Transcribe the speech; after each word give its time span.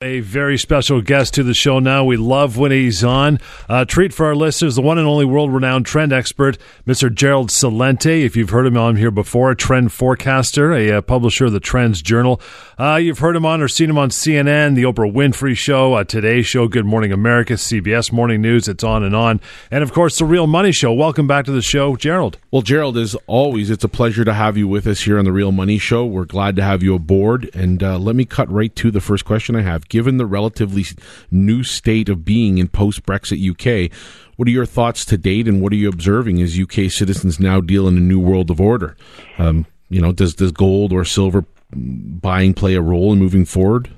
A 0.00 0.20
very 0.20 0.56
special 0.58 1.02
guest 1.02 1.34
to 1.34 1.42
the 1.42 1.54
show 1.54 1.80
now. 1.80 2.04
We 2.04 2.16
love 2.16 2.56
when 2.56 2.70
he's 2.70 3.02
on. 3.02 3.40
Uh, 3.68 3.84
treat 3.84 4.14
for 4.14 4.26
our 4.26 4.36
listeners, 4.36 4.76
the 4.76 4.80
one 4.80 4.96
and 4.96 5.08
only 5.08 5.24
world 5.24 5.52
renowned 5.52 5.86
trend 5.86 6.12
expert, 6.12 6.56
Mr. 6.86 7.12
Gerald 7.12 7.48
Celente. 7.48 8.24
If 8.24 8.36
you've 8.36 8.50
heard 8.50 8.66
him 8.66 8.76
on 8.76 8.94
here 8.94 9.10
before, 9.10 9.50
a 9.50 9.56
trend 9.56 9.92
forecaster, 9.92 10.72
a, 10.72 10.88
a 10.90 10.98
uh, 10.98 11.00
publisher 11.00 11.46
of 11.46 11.52
the 11.52 11.58
Trends 11.58 12.00
Journal. 12.00 12.40
Uh, 12.78 12.94
you've 12.94 13.18
heard 13.18 13.34
him 13.34 13.44
on 13.44 13.60
or 13.60 13.66
seen 13.66 13.90
him 13.90 13.98
on 13.98 14.10
CNN, 14.10 14.76
The 14.76 14.84
Oprah 14.84 15.12
Winfrey 15.12 15.56
Show, 15.56 15.94
uh, 15.94 16.04
Today 16.04 16.42
Show, 16.42 16.68
Good 16.68 16.86
Morning 16.86 17.10
America, 17.10 17.54
CBS 17.54 18.12
Morning 18.12 18.40
News. 18.40 18.68
It's 18.68 18.84
on 18.84 19.02
and 19.02 19.16
on. 19.16 19.40
And 19.68 19.82
of 19.82 19.92
course, 19.92 20.16
The 20.16 20.24
Real 20.24 20.46
Money 20.46 20.70
Show. 20.70 20.92
Welcome 20.92 21.26
back 21.26 21.44
to 21.46 21.50
the 21.50 21.60
show, 21.60 21.96
Gerald. 21.96 22.38
Well, 22.52 22.62
Gerald, 22.62 22.96
as 22.96 23.16
always, 23.26 23.68
it's 23.68 23.82
a 23.82 23.88
pleasure 23.88 24.24
to 24.24 24.32
have 24.32 24.56
you 24.56 24.68
with 24.68 24.86
us 24.86 25.00
here 25.00 25.18
on 25.18 25.24
The 25.24 25.32
Real 25.32 25.50
Money 25.50 25.78
Show. 25.78 26.06
We're 26.06 26.24
glad 26.24 26.54
to 26.54 26.62
have 26.62 26.84
you 26.84 26.94
aboard. 26.94 27.50
And 27.52 27.82
uh, 27.82 27.98
let 27.98 28.14
me 28.14 28.24
cut 28.24 28.48
right 28.48 28.72
to 28.76 28.92
the 28.92 29.00
first 29.00 29.24
question 29.24 29.56
I 29.56 29.62
have. 29.62 29.87
Given 29.88 30.16
the 30.16 30.26
relatively 30.26 30.84
new 31.30 31.62
state 31.62 32.08
of 32.08 32.24
being 32.24 32.58
in 32.58 32.68
post 32.68 33.04
Brexit 33.04 33.38
UK. 33.38 33.90
What 34.36 34.46
are 34.46 34.52
your 34.52 34.66
thoughts 34.66 35.04
to 35.06 35.18
date, 35.18 35.48
and 35.48 35.60
what 35.60 35.72
are 35.72 35.76
you 35.76 35.88
observing 35.88 36.40
as 36.40 36.58
UK 36.58 36.90
citizens 36.90 37.40
now 37.40 37.60
deal 37.60 37.88
in 37.88 37.96
a 37.96 38.00
new 38.00 38.20
world 38.20 38.50
of 38.50 38.60
order? 38.60 38.96
Um, 39.38 39.66
you 39.88 40.00
know, 40.00 40.12
does 40.12 40.34
does 40.34 40.52
gold 40.52 40.92
or 40.92 41.04
silver 41.04 41.44
buying 41.72 42.54
play 42.54 42.74
a 42.74 42.80
role 42.80 43.12
in 43.12 43.18
moving 43.18 43.44
forward? 43.44 43.90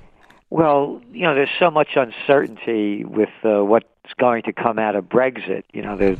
Well, 0.49 1.01
you 1.11 1.21
know, 1.21 1.33
there's 1.33 1.49
so 1.59 1.71
much 1.71 1.95
uncertainty 1.95 3.05
with 3.05 3.29
uh, 3.45 3.63
what's 4.11 4.19
going 4.19 4.43
to 4.43 4.53
come 4.53 4.79
out 4.79 4.95
of 4.95 5.05
Brexit. 5.05 5.63
You 5.73 5.81
know, 5.81 5.97
the 5.97 6.17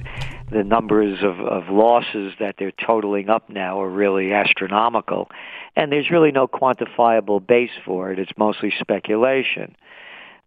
the 0.52 0.64
numbers 0.64 1.24
of, 1.24 1.40
of 1.40 1.70
losses 1.70 2.34
that 2.40 2.56
they're 2.60 2.74
totaling 2.74 3.30
up 3.30 3.50
now 3.50 3.82
are 3.82 3.90
really 3.90 4.34
astronomical, 4.34 5.30
and 5.78 5.92
there's 5.92 6.10
really 6.12 6.32
no 6.32 6.48
quantifiable 6.48 7.46
base 7.46 7.72
for 7.86 8.12
it. 8.12 8.20
It's 8.20 8.32
mostly 8.38 8.74
speculation. 8.80 9.76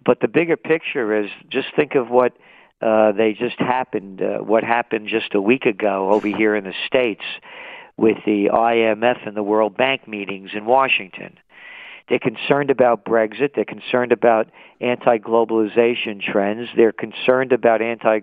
But 0.05 0.20
the 0.20 0.29
bigger 0.29 0.59
picture 0.59 1.25
is 1.25 1.30
just 1.48 1.69
think 1.75 1.95
of 1.95 2.11
what 2.11 2.37
uh, 2.83 3.12
they 3.12 3.33
just 3.33 3.58
happened, 3.58 4.20
uh, 4.20 4.39
what 4.41 4.62
happened 4.62 5.08
just 5.08 5.34
a 5.34 5.41
week 5.41 5.64
ago 5.64 6.11
over 6.11 6.29
here 6.29 6.55
in 6.55 6.64
the 6.64 6.75
States 6.86 7.25
with 7.97 8.19
the 8.27 8.51
IMF 8.53 9.27
and 9.27 9.34
the 9.34 9.42
World 9.42 9.75
Bank 9.75 10.06
meetings 10.06 10.51
in 10.55 10.67
Washington. 10.67 11.39
They're 12.08 12.19
concerned 12.19 12.70
about 12.70 13.05
Brexit. 13.05 13.55
They're 13.55 13.64
concerned 13.64 14.12
about 14.12 14.48
anti-globalization 14.80 16.20
trends. 16.20 16.69
They're 16.77 16.92
concerned 16.92 17.52
about 17.52 17.80
anti 17.80 18.20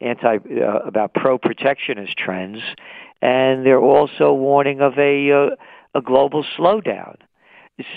anti 0.00 0.36
uh, 0.36 0.78
about 0.86 1.14
pro-protectionist 1.14 2.16
trends, 2.16 2.58
and 3.22 3.64
they're 3.64 3.80
also 3.80 4.32
warning 4.32 4.80
of 4.80 4.98
a 4.98 5.30
uh, 5.30 5.56
a 5.94 6.00
global 6.00 6.44
slowdown. 6.58 7.16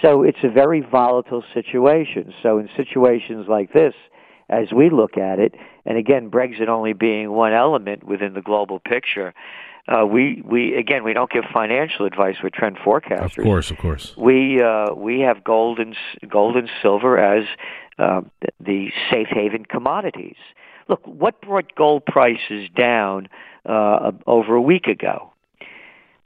So 0.01 0.23
it's 0.23 0.39
a 0.43 0.49
very 0.49 0.81
volatile 0.81 1.43
situation. 1.53 2.33
So 2.41 2.57
in 2.57 2.69
situations 2.77 3.47
like 3.49 3.73
this, 3.73 3.93
as 4.49 4.71
we 4.71 4.89
look 4.89 5.17
at 5.17 5.39
it, 5.39 5.55
and 5.85 5.97
again, 5.97 6.29
Brexit 6.29 6.67
only 6.67 6.93
being 6.93 7.31
one 7.31 7.53
element 7.53 8.03
within 8.03 8.33
the 8.33 8.41
global 8.41 8.79
picture, 8.79 9.33
uh, 9.87 10.05
we 10.05 10.41
we 10.45 10.75
again 10.75 11.03
we 11.03 11.13
don't 11.13 11.29
give 11.29 11.43
financial 11.53 12.05
advice. 12.05 12.37
We're 12.41 12.49
trend 12.49 12.77
forecasters. 12.77 13.37
Of 13.37 13.43
course, 13.43 13.71
of 13.71 13.77
course. 13.77 14.15
We 14.17 14.61
uh, 14.61 14.93
we 14.93 15.19
have 15.21 15.43
gold 15.43 15.79
and 15.79 15.95
gold 16.27 16.55
and 16.55 16.69
silver 16.81 17.17
as 17.17 17.45
uh, 17.99 18.21
the 18.59 18.91
safe 19.09 19.27
haven 19.29 19.65
commodities. 19.65 20.37
Look, 20.87 21.05
what 21.05 21.41
brought 21.41 21.75
gold 21.75 22.05
prices 22.05 22.69
down 22.75 23.27
uh, 23.65 24.11
over 24.25 24.55
a 24.55 24.61
week 24.61 24.87
ago? 24.87 25.31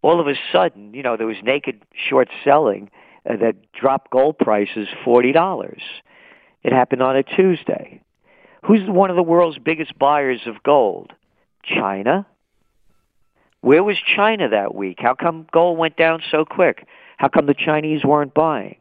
All 0.01 0.19
of 0.19 0.27
a 0.27 0.35
sudden, 0.51 0.93
you 0.93 1.03
know, 1.03 1.17
there 1.17 1.27
was 1.27 1.37
naked 1.43 1.81
short 1.93 2.29
selling 2.43 2.89
uh, 3.27 3.37
that 3.37 3.55
dropped 3.73 4.11
gold 4.11 4.37
prices 4.37 4.87
$40. 5.05 5.79
It 6.63 6.71
happened 6.73 7.01
on 7.01 7.15
a 7.15 7.23
Tuesday. 7.23 8.01
Who's 8.63 8.87
one 8.87 9.09
of 9.09 9.15
the 9.15 9.23
world's 9.23 9.57
biggest 9.57 9.97
buyers 9.97 10.41
of 10.45 10.63
gold? 10.63 11.13
China. 11.63 12.25
Where 13.61 13.83
was 13.83 13.97
China 13.99 14.49
that 14.49 14.75
week? 14.75 14.97
How 14.99 15.15
come 15.15 15.47
gold 15.51 15.77
went 15.77 15.97
down 15.97 16.21
so 16.29 16.45
quick? 16.45 16.87
How 17.17 17.27
come 17.27 17.47
the 17.47 17.53
Chinese 17.53 18.03
weren't 18.03 18.33
buying? 18.33 18.77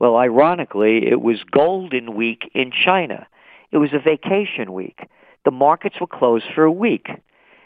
Well, 0.00 0.16
ironically, 0.16 1.06
it 1.08 1.20
was 1.20 1.42
golden 1.50 2.14
week 2.14 2.50
in 2.54 2.70
China. 2.72 3.26
It 3.70 3.78
was 3.78 3.92
a 3.92 3.98
vacation 3.98 4.72
week. 4.72 5.00
The 5.44 5.50
markets 5.50 5.96
were 6.00 6.06
closed 6.06 6.46
for 6.54 6.64
a 6.64 6.72
week. 6.72 7.08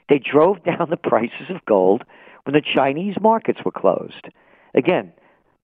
They 0.09 0.19
drove 0.19 0.65
down 0.65 0.89
the 0.91 0.97
prices 0.97 1.49
of 1.49 1.65
gold 1.65 2.05
when 2.45 2.55
the 2.55 2.63
Chinese 2.63 3.17
markets 3.21 3.61
were 3.65 3.73
closed. 3.73 4.29
Again, 4.75 5.13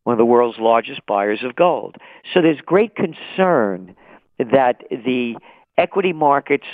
one 0.05 0.15
of 0.15 0.19
the 0.19 0.25
world's 0.25 0.59
largest 0.59 1.05
buyers 1.07 1.41
of 1.43 1.57
gold. 1.57 1.97
So 2.33 2.41
there's 2.41 2.61
great 2.61 2.95
concern 2.95 3.95
that 4.39 4.83
the 4.91 5.37
equity 5.77 6.13
markets 6.13 6.67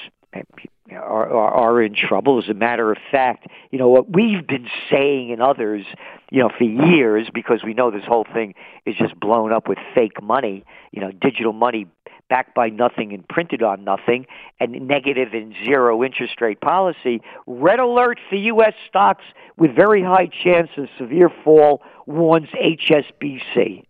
are, 0.92 1.30
are, 1.30 1.82
in 1.82 1.94
trouble. 1.94 2.38
As 2.38 2.48
a 2.48 2.54
matter 2.54 2.92
of 2.92 2.98
fact, 3.10 3.46
you 3.70 3.78
know 3.78 3.88
what 3.88 4.12
we've 4.12 4.46
been 4.46 4.68
saying 4.90 5.32
and 5.32 5.40
others, 5.40 5.86
you 6.30 6.40
know, 6.40 6.50
for 6.56 6.64
years 6.64 7.28
because 7.32 7.64
we 7.64 7.72
know 7.74 7.90
this 7.90 8.04
whole 8.04 8.26
thing 8.32 8.54
is 8.84 8.94
just 8.96 9.18
blown 9.18 9.52
up 9.52 9.68
with 9.68 9.78
fake 9.94 10.22
money. 10.22 10.64
You 10.92 11.00
know, 11.00 11.10
digital 11.10 11.52
money 11.52 11.86
backed 12.28 12.54
by 12.54 12.68
nothing 12.68 13.12
and 13.12 13.26
printed 13.28 13.62
on 13.62 13.84
nothing, 13.84 14.26
and 14.60 14.72
negative 14.86 15.34
and 15.34 15.54
zero 15.64 16.02
interest 16.02 16.40
rate 16.40 16.60
policy, 16.60 17.20
red 17.46 17.78
alert 17.78 18.18
for 18.28 18.36
U.S. 18.36 18.74
stocks 18.88 19.24
with 19.56 19.74
very 19.74 20.02
high 20.02 20.26
chance 20.26 20.70
of 20.76 20.88
severe 20.98 21.30
fall 21.44 21.82
warns 22.06 22.48
HSBC. 22.48 23.84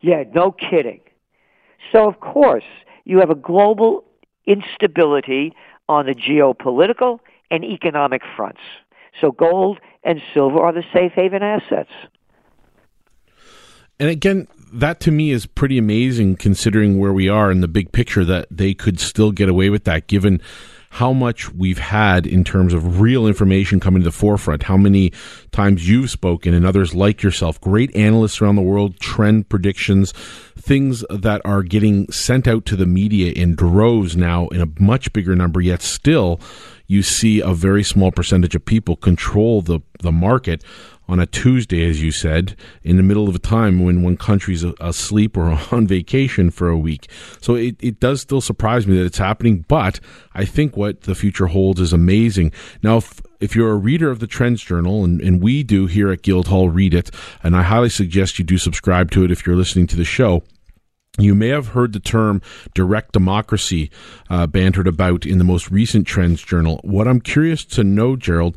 Yeah, 0.00 0.24
no 0.34 0.52
kidding. 0.52 1.00
So, 1.92 2.08
of 2.08 2.20
course, 2.20 2.64
you 3.04 3.20
have 3.20 3.30
a 3.30 3.34
global 3.34 4.04
instability 4.46 5.52
on 5.88 6.06
the 6.06 6.14
geopolitical 6.14 7.20
and 7.50 7.64
economic 7.64 8.22
fronts. 8.36 8.60
So, 9.20 9.30
gold 9.30 9.78
and 10.04 10.20
silver 10.34 10.60
are 10.60 10.72
the 10.72 10.84
safe 10.92 11.12
haven 11.12 11.42
assets. 11.42 11.90
And 13.98 14.10
again, 14.10 14.46
that 14.72 15.00
to 15.00 15.10
me 15.10 15.30
is 15.30 15.46
pretty 15.46 15.78
amazing 15.78 16.36
considering 16.36 16.98
where 16.98 17.12
we 17.12 17.28
are 17.28 17.50
in 17.50 17.60
the 17.60 17.68
big 17.68 17.92
picture 17.92 18.24
that 18.24 18.46
they 18.50 18.74
could 18.74 19.00
still 19.00 19.32
get 19.32 19.48
away 19.48 19.70
with 19.70 19.84
that 19.84 20.06
given 20.06 20.40
how 20.96 21.12
much 21.12 21.52
we've 21.52 21.76
had 21.76 22.26
in 22.26 22.42
terms 22.42 22.72
of 22.72 23.02
real 23.02 23.26
information 23.26 23.78
coming 23.78 24.00
to 24.00 24.08
the 24.08 24.10
forefront, 24.10 24.62
how 24.62 24.78
many 24.78 25.12
times 25.52 25.86
you've 25.86 26.08
spoken 26.08 26.54
and 26.54 26.64
others 26.64 26.94
like 26.94 27.22
yourself, 27.22 27.60
great 27.60 27.94
analysts 27.94 28.40
around 28.40 28.56
the 28.56 28.62
world, 28.62 28.98
trend 28.98 29.46
predictions, 29.50 30.12
things 30.58 31.04
that 31.10 31.42
are 31.44 31.62
getting 31.62 32.10
sent 32.10 32.48
out 32.48 32.64
to 32.64 32.76
the 32.76 32.86
media 32.86 33.30
in 33.32 33.54
droves 33.54 34.16
now 34.16 34.48
in 34.48 34.62
a 34.62 34.82
much 34.82 35.12
bigger 35.12 35.36
number, 35.36 35.60
yet 35.60 35.82
still 35.82 36.40
you 36.86 37.02
see 37.02 37.40
a 37.40 37.52
very 37.52 37.82
small 37.82 38.10
percentage 38.10 38.54
of 38.54 38.64
people 38.64 38.96
control 38.96 39.60
the, 39.60 39.80
the 40.00 40.12
market 40.12 40.64
on 41.08 41.20
a 41.20 41.26
Tuesday, 41.26 41.88
as 41.88 42.02
you 42.02 42.10
said, 42.10 42.56
in 42.82 42.96
the 42.96 43.02
middle 43.02 43.28
of 43.28 43.34
a 43.34 43.40
time 43.40 43.82
when 43.82 44.02
one 44.02 44.16
country's 44.16 44.64
asleep 44.80 45.36
or 45.36 45.58
on 45.72 45.86
vacation 45.86 46.50
for 46.50 46.68
a 46.68 46.78
week. 46.78 47.08
So 47.40 47.54
it, 47.54 47.76
it 47.80 48.00
does 48.00 48.20
still 48.20 48.40
surprise 48.40 48.86
me 48.86 48.96
that 48.96 49.04
it's 49.04 49.18
happening, 49.18 49.64
but 49.68 50.00
I 50.34 50.44
think 50.44 50.76
what 50.76 51.02
the 51.02 51.14
future 51.14 51.46
holds 51.46 51.80
is 51.80 51.92
amazing. 51.92 52.52
Now, 52.82 52.98
if, 52.98 53.20
if 53.40 53.54
you're 53.54 53.72
a 53.72 53.76
reader 53.76 54.10
of 54.10 54.20
the 54.20 54.26
Trends 54.26 54.62
Journal, 54.62 55.04
and, 55.04 55.20
and 55.20 55.42
we 55.42 55.62
do 55.62 55.86
here 55.86 56.10
at 56.10 56.22
Guildhall 56.22 56.68
read 56.68 56.94
it, 56.94 57.10
and 57.42 57.56
I 57.56 57.62
highly 57.62 57.88
suggest 57.88 58.38
you 58.38 58.44
do 58.44 58.58
subscribe 58.58 59.10
to 59.12 59.24
it 59.24 59.30
if 59.30 59.46
you're 59.46 59.56
listening 59.56 59.86
to 59.88 59.96
the 59.96 60.04
show. 60.04 60.42
You 61.18 61.34
may 61.34 61.48
have 61.48 61.68
heard 61.68 61.92
the 61.94 62.00
term 62.00 62.42
direct 62.74 63.12
democracy 63.12 63.90
uh, 64.28 64.46
bantered 64.46 64.86
about 64.86 65.24
in 65.24 65.38
the 65.38 65.44
most 65.44 65.70
recent 65.70 66.06
Trends 66.06 66.42
Journal. 66.42 66.80
What 66.84 67.08
I'm 67.08 67.20
curious 67.20 67.64
to 67.66 67.84
know, 67.84 68.16
Gerald, 68.16 68.56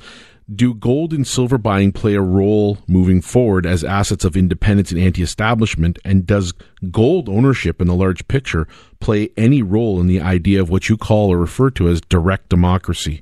do 0.56 0.74
gold 0.74 1.14
and 1.14 1.26
silver 1.26 1.58
buying 1.58 1.92
play 1.92 2.16
a 2.16 2.22
role 2.22 2.78
moving 2.88 3.22
forward 3.22 3.66
as 3.66 3.84
assets 3.84 4.26
of 4.26 4.36
independence 4.36 4.92
and 4.92 5.00
anti 5.00 5.22
establishment? 5.22 6.00
And 6.04 6.26
does 6.26 6.54
gold 6.92 7.30
ownership 7.30 7.82
in 7.82 7.88
the 7.88 7.96
large 7.96 8.28
picture 8.28 8.68
play 9.00 9.30
any 9.38 9.62
role 9.62 10.00
in 10.00 10.08
the 10.08 10.22
idea 10.22 10.62
of 10.62 10.70
what 10.70 10.90
you 10.90 10.98
call 10.98 11.32
or 11.32 11.38
refer 11.38 11.70
to 11.72 11.90
as 11.90 12.02
direct 12.02 12.50
democracy? 12.50 13.22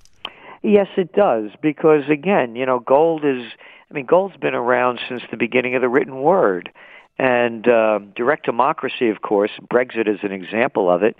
Yes, 0.64 0.88
it 0.98 1.14
does. 1.14 1.52
Because 1.62 2.10
again, 2.10 2.56
you 2.56 2.66
know, 2.66 2.80
gold 2.80 3.24
is, 3.24 3.44
I 3.90 3.94
mean, 3.94 4.06
gold's 4.06 4.38
been 4.38 4.56
around 4.56 5.00
since 5.08 5.22
the 5.30 5.38
beginning 5.38 5.76
of 5.76 5.82
the 5.82 5.90
written 5.90 6.22
word. 6.22 6.72
And 7.20 7.68
uh, 7.68 8.00
direct 8.16 8.46
democracy, 8.46 9.10
of 9.10 9.22
course, 9.22 9.52
Brexit 9.72 10.08
is 10.08 10.20
an 10.24 10.32
example 10.32 10.90
of 10.90 11.04
it. 11.04 11.16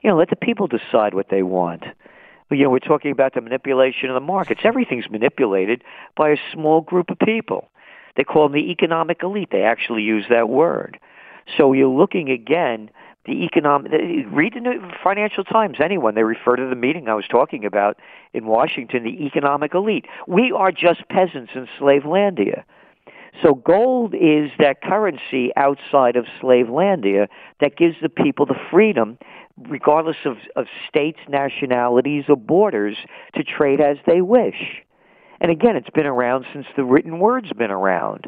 You 0.00 0.10
know, 0.10 0.16
let 0.16 0.30
the 0.30 0.36
people 0.36 0.66
decide 0.66 1.14
what 1.14 1.28
they 1.30 1.42
want 1.42 1.84
you 2.52 2.64
know, 2.64 2.70
we're 2.70 2.78
talking 2.78 3.10
about 3.10 3.34
the 3.34 3.40
manipulation 3.40 4.08
of 4.08 4.14
the 4.14 4.20
markets. 4.20 4.60
Everything's 4.64 5.10
manipulated 5.10 5.82
by 6.16 6.30
a 6.30 6.36
small 6.52 6.80
group 6.80 7.10
of 7.10 7.18
people. 7.18 7.68
They 8.16 8.24
call 8.24 8.48
them 8.48 8.52
the 8.52 8.70
economic 8.70 9.22
elite. 9.22 9.48
They 9.50 9.62
actually 9.62 10.02
use 10.02 10.26
that 10.28 10.48
word. 10.48 10.98
So 11.56 11.72
you're 11.72 11.88
looking 11.88 12.30
again 12.30 12.90
the 13.24 13.44
economic. 13.44 13.92
Read 14.30 14.54
the 14.54 14.60
New 14.60 14.90
Financial 15.02 15.44
Times. 15.44 15.78
Anyone 15.82 16.14
they 16.14 16.24
refer 16.24 16.56
to 16.56 16.68
the 16.68 16.74
meeting 16.74 17.08
I 17.08 17.14
was 17.14 17.26
talking 17.28 17.64
about 17.64 17.98
in 18.34 18.46
Washington. 18.46 19.04
The 19.04 19.24
economic 19.24 19.74
elite. 19.74 20.06
We 20.26 20.52
are 20.52 20.72
just 20.72 21.08
peasants 21.08 21.52
in 21.54 21.68
slave 21.78 22.02
landia. 22.02 22.64
So 23.40 23.54
gold 23.54 24.14
is 24.14 24.50
that 24.58 24.82
currency 24.82 25.52
outside 25.56 26.16
of 26.16 26.26
Slavelandia 26.40 27.28
that 27.60 27.76
gives 27.76 27.96
the 28.02 28.10
people 28.10 28.44
the 28.44 28.60
freedom, 28.70 29.18
regardless 29.56 30.16
of, 30.24 30.36
of 30.56 30.66
states, 30.88 31.18
nationalities, 31.28 32.24
or 32.28 32.36
borders, 32.36 32.96
to 33.34 33.42
trade 33.42 33.80
as 33.80 33.96
they 34.06 34.20
wish. 34.20 34.82
And 35.40 35.50
again, 35.50 35.76
it's 35.76 35.90
been 35.90 36.06
around 36.06 36.46
since 36.52 36.66
the 36.76 36.84
written 36.84 37.18
word's 37.18 37.52
been 37.52 37.70
around. 37.70 38.26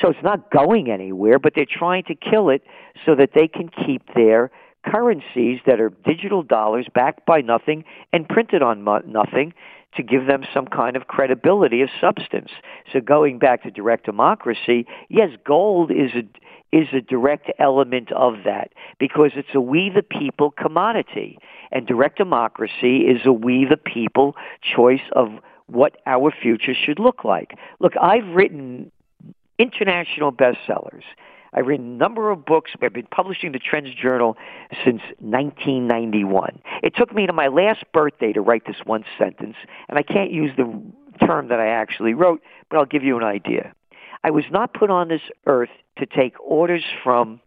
So 0.00 0.08
it's 0.08 0.22
not 0.22 0.50
going 0.50 0.90
anywhere, 0.90 1.38
but 1.38 1.52
they're 1.54 1.66
trying 1.70 2.04
to 2.04 2.14
kill 2.14 2.48
it 2.48 2.62
so 3.04 3.14
that 3.14 3.30
they 3.34 3.46
can 3.46 3.68
keep 3.68 4.02
their 4.14 4.50
currencies 4.84 5.60
that 5.66 5.80
are 5.80 5.90
digital 6.04 6.42
dollars 6.42 6.86
backed 6.94 7.24
by 7.26 7.40
nothing 7.40 7.84
and 8.12 8.28
printed 8.28 8.62
on 8.62 8.82
mo- 8.82 9.02
nothing 9.06 9.54
to 9.96 10.02
give 10.02 10.26
them 10.26 10.44
some 10.52 10.66
kind 10.66 10.96
of 10.96 11.06
credibility 11.06 11.80
of 11.80 11.88
substance. 12.00 12.50
So 12.92 13.00
going 13.00 13.38
back 13.38 13.62
to 13.62 13.70
direct 13.70 14.06
democracy, 14.06 14.86
yes, 15.08 15.30
gold 15.46 15.90
is 15.90 16.10
a 16.14 16.22
is 16.74 16.88
a 16.92 17.00
direct 17.00 17.52
element 17.60 18.10
of 18.10 18.34
that 18.44 18.72
because 18.98 19.30
it's 19.36 19.54
a 19.54 19.60
we 19.60 19.90
the 19.94 20.02
people 20.02 20.50
commodity. 20.50 21.38
And 21.70 21.86
direct 21.86 22.18
democracy 22.18 23.02
is 23.02 23.24
a 23.24 23.32
we 23.32 23.64
the 23.64 23.76
people 23.76 24.34
choice 24.60 25.08
of 25.12 25.28
what 25.66 25.96
our 26.04 26.32
future 26.32 26.74
should 26.74 26.98
look 26.98 27.24
like. 27.24 27.56
Look, 27.78 27.92
I've 27.96 28.26
written 28.26 28.90
international 29.56 30.32
bestsellers. 30.32 31.04
I've 31.52 31.66
written 31.66 31.86
a 31.86 31.96
number 31.96 32.32
of 32.32 32.44
books. 32.44 32.72
I've 32.82 32.92
been 32.92 33.06
publishing 33.06 33.52
the 33.52 33.60
Trends 33.60 33.94
Journal 33.94 34.36
since 34.84 35.00
1991. 35.20 36.60
It 36.82 36.96
took 36.96 37.14
me 37.14 37.28
to 37.28 37.32
my 37.32 37.46
last 37.46 37.84
birthday 37.92 38.32
to 38.32 38.40
write 38.40 38.66
this 38.66 38.78
one 38.84 39.04
sentence, 39.16 39.54
and 39.88 39.96
I 39.96 40.02
can't 40.02 40.32
use 40.32 40.50
the 40.56 40.64
term 41.24 41.48
that 41.48 41.60
I 41.60 41.68
actually 41.68 42.14
wrote, 42.14 42.42
but 42.68 42.78
I'll 42.78 42.84
give 42.84 43.04
you 43.04 43.16
an 43.16 43.22
idea. 43.22 43.72
I 44.24 44.30
was 44.30 44.44
not 44.50 44.74
put 44.74 44.90
on 44.90 45.08
this 45.08 45.22
earth 45.46 45.70
to 45.98 46.06
take 46.06 46.34
orders 46.40 46.82
from, 47.04 47.40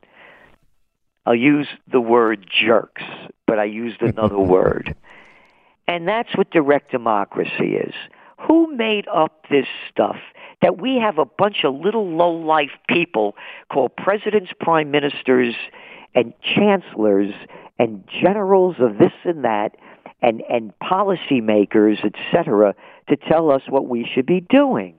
I'll 1.25 1.35
use 1.35 1.67
the 1.91 1.99
word 1.99 2.47
jerks, 2.49 3.03
but 3.45 3.59
I 3.59 3.65
used 3.65 4.01
another 4.01 4.39
word. 4.39 4.95
And 5.87 6.07
that's 6.07 6.35
what 6.37 6.51
direct 6.51 6.91
democracy 6.91 7.75
is. 7.75 7.93
Who 8.47 8.73
made 8.75 9.07
up 9.07 9.45
this 9.49 9.65
stuff? 9.91 10.17
that 10.61 10.79
we 10.81 10.97
have 10.97 11.17
a 11.17 11.25
bunch 11.25 11.63
of 11.63 11.75
little 11.75 12.07
low-life 12.07 12.71
people 12.89 13.35
called 13.71 13.95
presidents, 13.95 14.51
prime 14.59 14.91
ministers, 14.91 15.55
and 16.15 16.33
chancellors 16.41 17.33
and 17.77 18.03
generals 18.21 18.77
of 18.79 18.97
this 18.97 19.11
and 19.23 19.43
that 19.43 19.75
and, 20.21 20.41
and 20.49 20.73
policymakers, 20.79 22.03
etc., 22.03 22.73
to 23.07 23.15
tell 23.15 23.51
us 23.51 23.61
what 23.69 23.87
we 23.87 24.09
should 24.11 24.25
be 24.25 24.41
doing. 24.41 24.95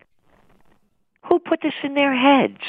Who 1.28 1.38
put 1.38 1.60
this 1.62 1.74
in 1.82 1.94
their 1.94 2.14
heads? 2.14 2.62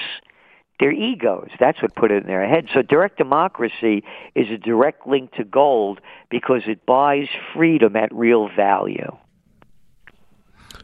Their 0.80 0.92
egos. 0.92 1.50
That's 1.60 1.82
what 1.82 1.96
put 1.96 2.12
it 2.12 2.24
in 2.24 2.28
their 2.28 2.48
heads. 2.48 2.68
So 2.74 2.82
direct 2.82 3.18
democracy 3.18 4.04
is 4.36 4.50
a 4.50 4.58
direct 4.58 5.06
link 5.06 5.34
to 5.34 5.44
gold 5.44 6.00
because 6.30 6.62
it 6.68 6.86
buys 6.86 7.28
freedom 7.54 7.96
at 7.96 8.14
real 8.14 8.50
value. 8.56 9.18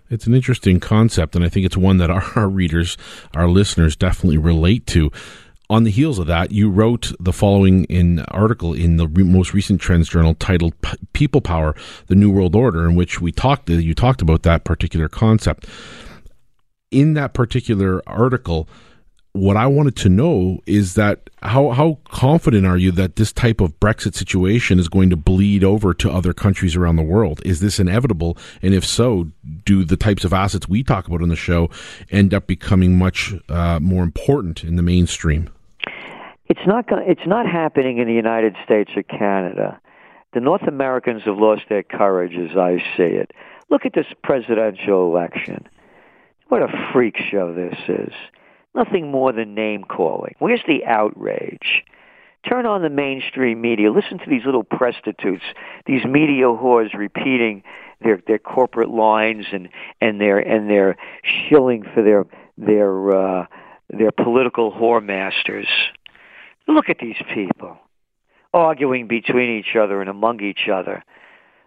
It's 0.10 0.28
an 0.28 0.36
interesting 0.36 0.80
concept, 0.80 1.36
and 1.36 1.44
I 1.44 1.50
think 1.50 1.66
it's 1.66 1.78
one 1.78 1.98
that 1.98 2.12
our, 2.12 2.24
our 2.36 2.50
readers, 2.50 2.98
our 3.34 3.48
listeners, 3.48 3.96
definitely 3.96 4.38
relate 4.38 4.86
to. 4.88 5.12
On 5.68 5.84
the 5.84 5.90
heels 5.90 6.20
of 6.20 6.28
that, 6.28 6.52
you 6.52 6.70
wrote 6.70 7.12
the 7.20 7.34
following 7.34 7.86
in 7.86 8.20
article 8.28 8.74
in 8.74 8.98
the 8.98 9.08
re- 9.08 9.24
most 9.24 9.52
recent 9.52 9.82
Trends 9.82 10.08
Journal 10.08 10.36
titled 10.36 10.76
"People 11.14 11.42
Power: 11.42 11.76
The 12.06 12.14
New 12.14 12.30
World 12.30 12.56
Order," 12.56 12.88
in 12.88 12.94
which 12.94 13.20
we 13.20 13.32
talked. 13.32 13.68
You 13.68 13.96
talked 13.96 14.22
about 14.22 14.44
that 14.44 14.64
particular 14.64 15.10
concept. 15.10 15.66
In 16.92 17.14
that 17.16 17.34
particular 17.34 18.02
article, 18.08 18.70
what 19.36 19.58
I 19.58 19.68
wanted 19.68 19.98
to 19.98 20.10
know 20.10 20.60
is 20.66 20.94
that 20.94 21.30
how 21.44 21.72
how 21.72 22.00
confident 22.06 22.66
are 22.66 22.78
you 22.78 22.92
that 22.94 23.18
this 23.18 23.34
type 23.34 23.60
of 23.60 23.78
Brexit 23.82 24.16
situation 24.16 24.80
is 24.80 24.88
going 24.88 25.10
to 25.10 25.18
bleed 25.18 25.62
over 25.62 25.94
to 25.96 26.10
other 26.10 26.34
countries 26.34 26.76
around 26.76 26.96
the 26.96 27.04
world? 27.04 27.42
Is 27.44 27.60
this 27.60 27.78
inevitable? 27.78 28.38
And 28.62 28.74
if 28.74 28.86
so, 28.86 29.30
do 29.66 29.84
the 29.84 29.98
types 29.98 30.24
of 30.24 30.32
assets 30.32 30.70
we 30.70 30.84
talk 30.84 31.08
about 31.08 31.22
on 31.22 31.28
the 31.28 31.36
show 31.36 31.70
end 32.10 32.34
up 32.34 32.48
becoming 32.48 32.98
much 32.98 33.34
uh, 33.50 33.80
more 33.82 34.04
important 34.04 34.64
in 34.64 34.78
the 34.78 34.82
mainstream? 34.82 35.50
It's 36.48 36.66
not 36.66 36.88
going 36.88 37.04
it's 37.06 37.28
not 37.28 37.46
happening 37.46 37.98
in 37.98 38.08
the 38.08 38.14
United 38.14 38.56
States 38.64 38.92
or 38.96 39.04
Canada. 39.04 39.82
The 40.34 40.40
North 40.40 40.64
Americans 40.64 41.24
have 41.26 41.38
lost 41.38 41.64
their 41.68 41.84
courage 41.84 42.36
as 42.36 42.56
I 42.56 42.78
see 42.96 43.04
it. 43.04 43.32
Look 43.70 43.86
at 43.86 43.94
this 43.94 44.08
presidential 44.24 45.06
election. 45.10 45.68
What 46.48 46.62
a 46.62 46.92
freak 46.94 47.18
show 47.18 47.54
this 47.54 47.78
is 47.88 48.14
nothing 48.74 49.10
more 49.10 49.32
than 49.32 49.56
name 49.56 49.84
calling. 49.84 50.36
Where's 50.40 50.62
the 50.68 50.86
outrage? 50.86 51.84
Turn 52.48 52.66
on 52.68 52.84
the 52.84 52.90
mainstream 52.90 53.62
media. 53.62 53.92
Listen 53.92 54.20
to 54.20 54.30
these 54.30 54.46
little 54.46 54.64
prostitutes, 54.64 55.44
these 55.88 56.06
media 56.06 56.46
whores 56.46 56.94
repeating 56.94 57.64
their 58.02 58.22
their 58.28 58.38
corporate 58.38 58.90
lines 58.90 59.46
and 59.52 59.70
and 60.00 60.22
their 60.22 60.38
and 60.38 60.70
their 60.70 60.98
shilling 61.24 61.84
for 61.94 62.04
their 62.04 62.26
their 62.58 63.16
uh, 63.16 63.46
their 63.90 64.12
political 64.12 64.72
whore 64.72 65.04
masters. 65.04 65.68
Look 66.68 66.90
at 66.90 67.00
these 67.00 67.18
people 67.34 67.78
arguing 68.54 69.08
between 69.08 69.50
each 69.50 69.76
other 69.76 70.00
and 70.00 70.10
among 70.10 70.42
each 70.42 70.70
other 70.72 71.04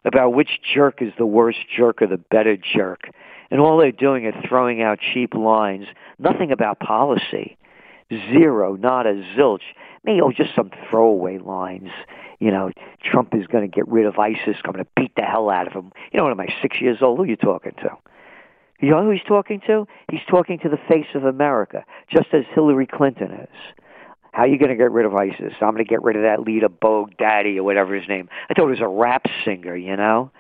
about 0.05 0.33
which 0.33 0.61
jerk 0.75 1.03
is 1.03 1.13
the 1.19 1.27
worst 1.27 1.59
jerk 1.77 2.01
or 2.01 2.07
the 2.07 2.17
better 2.17 2.57
jerk. 2.57 3.11
And 3.50 3.61
all 3.61 3.79
they're 3.79 3.93
doing 3.93 4.27
is 4.27 4.35
throwing 4.47 4.83
out 4.83 4.99
cheap 5.00 5.35
lines, 5.35 5.87
nothing 6.19 6.53
about 6.53 6.81
policy. 6.81 7.56
Zero, 8.11 8.77
not 8.77 9.06
a 9.06 9.23
zilch. 9.37 9.62
Maybe 10.05 10.21
oh, 10.21 10.33
just 10.33 10.55
some 10.55 10.71
throwaway 10.89 11.39
lines. 11.39 11.91
You 12.39 12.50
know, 12.50 12.71
Trump 13.03 13.35
is 13.35 13.47
going 13.47 13.69
to 13.69 13.75
get 13.75 13.89
rid 13.89 14.06
of 14.06 14.19
ISIS. 14.19 14.56
I'm 14.65 14.73
going 14.73 14.85
to 14.85 14.91
beat 14.97 15.15
the 15.17 15.23
hell 15.23 15.50
out 15.50 15.67
of 15.67 15.73
him. 15.73 15.93
You 16.12 16.19
know, 16.19 16.25
what 16.25 16.33
am 16.33 16.41
I, 16.41 16.49
six 16.62 16.81
years 16.81 16.99
old? 17.03 17.19
Who 17.19 17.25
are 17.25 17.27
you 17.27 17.37
talking 17.37 17.73
to? 17.83 17.91
You 18.81 18.91
know 18.91 19.03
who 19.03 19.11
he's 19.11 19.23
talking 19.27 19.61
to? 19.67 19.87
He's 20.11 20.21
talking 20.29 20.59
to 20.61 20.69
the 20.69 20.79
face 20.89 21.09
of 21.15 21.25
America, 21.25 21.85
just 22.09 22.29
as 22.33 22.45
Hillary 22.55 22.87
Clinton 22.87 23.33
is. 23.33 23.75
How 24.33 24.45
are 24.45 24.47
you 24.47 24.59
going 24.59 24.71
to 24.71 24.77
get 24.77 24.93
rid 24.93 25.05
of 25.05 25.15
ISIS? 25.15 25.53
I'm 25.61 25.73
going 25.73 25.85
to 25.85 25.89
get 25.89 26.03
rid 26.03 26.15
of 26.15 26.23
that 26.23 26.43
leader, 26.43 26.69
Bogue 26.69 27.11
Daddy, 27.19 27.59
or 27.59 27.65
whatever 27.65 27.95
his 27.95 28.09
name. 28.09 28.29
I 28.49 28.55
thought 28.55 28.69
it 28.69 28.71
was 28.71 28.81
a 28.81 28.87
rap 28.87 29.27
singer, 29.45 29.75
you 29.75 29.97
know? 29.97 30.31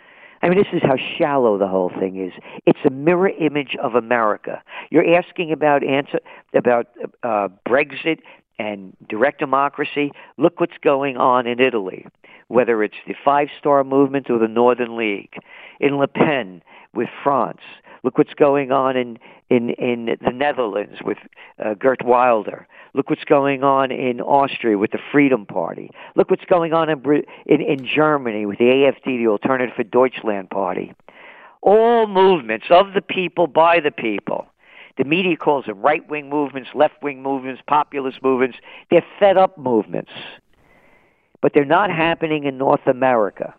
I 0.42 0.48
mean, 0.48 0.58
this 0.58 0.68
is 0.72 0.82
how 0.82 0.96
shallow 0.96 1.58
the 1.58 1.66
whole 1.66 1.90
thing 1.90 2.24
is. 2.24 2.32
It's 2.66 2.78
a 2.84 2.90
mirror 2.90 3.30
image 3.40 3.76
of 3.82 3.94
America. 3.94 4.62
You're 4.90 5.14
asking 5.16 5.52
about 5.52 5.84
answer 5.84 6.20
about 6.54 6.86
uh, 7.22 7.48
Brexit 7.68 8.20
and 8.58 8.96
direct 9.08 9.38
democracy. 9.38 10.12
Look 10.36 10.60
what's 10.60 10.78
going 10.82 11.16
on 11.16 11.46
in 11.46 11.60
Italy, 11.60 12.06
whether 12.48 12.82
it's 12.82 12.96
the 13.06 13.14
Five 13.24 13.48
Star 13.58 13.84
Movement 13.84 14.30
or 14.30 14.38
the 14.38 14.48
Northern 14.48 14.96
League, 14.96 15.34
in 15.80 15.96
Le 15.96 16.08
Pen 16.08 16.62
with 16.94 17.08
France. 17.22 17.60
Look 18.04 18.18
what's 18.18 18.34
going 18.34 18.70
on 18.70 18.96
in 18.96 19.18
in 19.50 19.70
in 19.70 20.16
the 20.24 20.32
Netherlands 20.32 20.98
with 21.04 21.18
uh, 21.64 21.74
Geert 21.74 22.04
Wilder. 22.04 22.66
Look 22.94 23.10
what's 23.10 23.24
going 23.24 23.62
on 23.62 23.90
in 23.90 24.20
Austria 24.20 24.78
with 24.78 24.92
the 24.92 24.98
Freedom 25.12 25.46
Party. 25.46 25.90
Look 26.14 26.30
what's 26.30 26.44
going 26.44 26.72
on 26.72 26.88
in, 26.88 27.02
in, 27.46 27.60
in 27.60 27.86
Germany 27.86 28.46
with 28.46 28.58
the 28.58 28.64
AFD, 28.64 29.04
the 29.04 29.28
Alternative 29.28 29.74
for 29.74 29.84
Deutschland 29.84 30.50
Party. 30.50 30.94
All 31.60 32.06
movements 32.06 32.66
of 32.70 32.94
the 32.94 33.02
people 33.02 33.46
by 33.46 33.80
the 33.80 33.90
people. 33.90 34.46
The 34.98 35.04
media 35.04 35.36
calls 35.36 35.64
them 35.66 35.80
right 35.80 36.06
wing 36.08 36.28
movements, 36.28 36.70
left 36.74 37.02
wing 37.02 37.22
movements, 37.22 37.62
populist 37.66 38.22
movements. 38.22 38.58
They're 38.90 39.06
fed 39.18 39.36
up 39.36 39.56
movements. 39.56 40.10
But 41.40 41.52
they're 41.54 41.64
not 41.64 41.90
happening 41.90 42.44
in 42.44 42.58
North 42.58 42.86
America. 42.86 43.54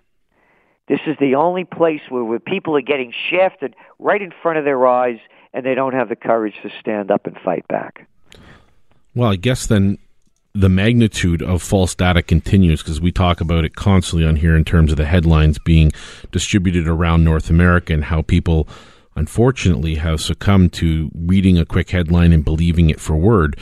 This 0.89 0.99
is 1.07 1.15
the 1.19 1.35
only 1.35 1.63
place 1.63 2.01
where, 2.09 2.25
where 2.25 2.39
people 2.39 2.75
are 2.75 2.81
getting 2.81 3.13
shafted 3.29 3.75
right 3.99 4.21
in 4.21 4.31
front 4.41 4.57
of 4.57 4.65
their 4.65 4.85
eyes 4.85 5.19
and 5.53 5.65
they 5.65 5.75
don't 5.75 5.93
have 5.93 6.09
the 6.09 6.15
courage 6.15 6.55
to 6.61 6.69
stand 6.79 7.09
up 7.09 7.25
and 7.25 7.37
fight 7.37 7.65
back. 7.67 8.07
Well, 9.15 9.31
I 9.31 9.37
guess 9.37 9.65
then 9.65 9.97
the 10.53 10.69
magnitude 10.69 11.41
of 11.41 11.61
false 11.61 11.95
data 11.95 12.21
continues 12.21 12.81
because 12.81 12.99
we 12.99 13.11
talk 13.11 13.39
about 13.39 13.63
it 13.63 13.75
constantly 13.75 14.27
on 14.27 14.35
here 14.35 14.55
in 14.55 14.65
terms 14.65 14.91
of 14.91 14.97
the 14.97 15.05
headlines 15.05 15.57
being 15.59 15.91
distributed 16.31 16.87
around 16.87 17.23
North 17.23 17.49
America 17.49 17.93
and 17.93 18.05
how 18.05 18.23
people 18.23 18.67
unfortunately 19.15 19.95
have 19.95 20.21
succumbed 20.21 20.73
to 20.73 21.11
reading 21.13 21.57
a 21.57 21.65
quick 21.65 21.89
headline 21.89 22.33
and 22.33 22.45
believing 22.45 22.89
it 22.89 22.99
for 22.99 23.15
word. 23.15 23.59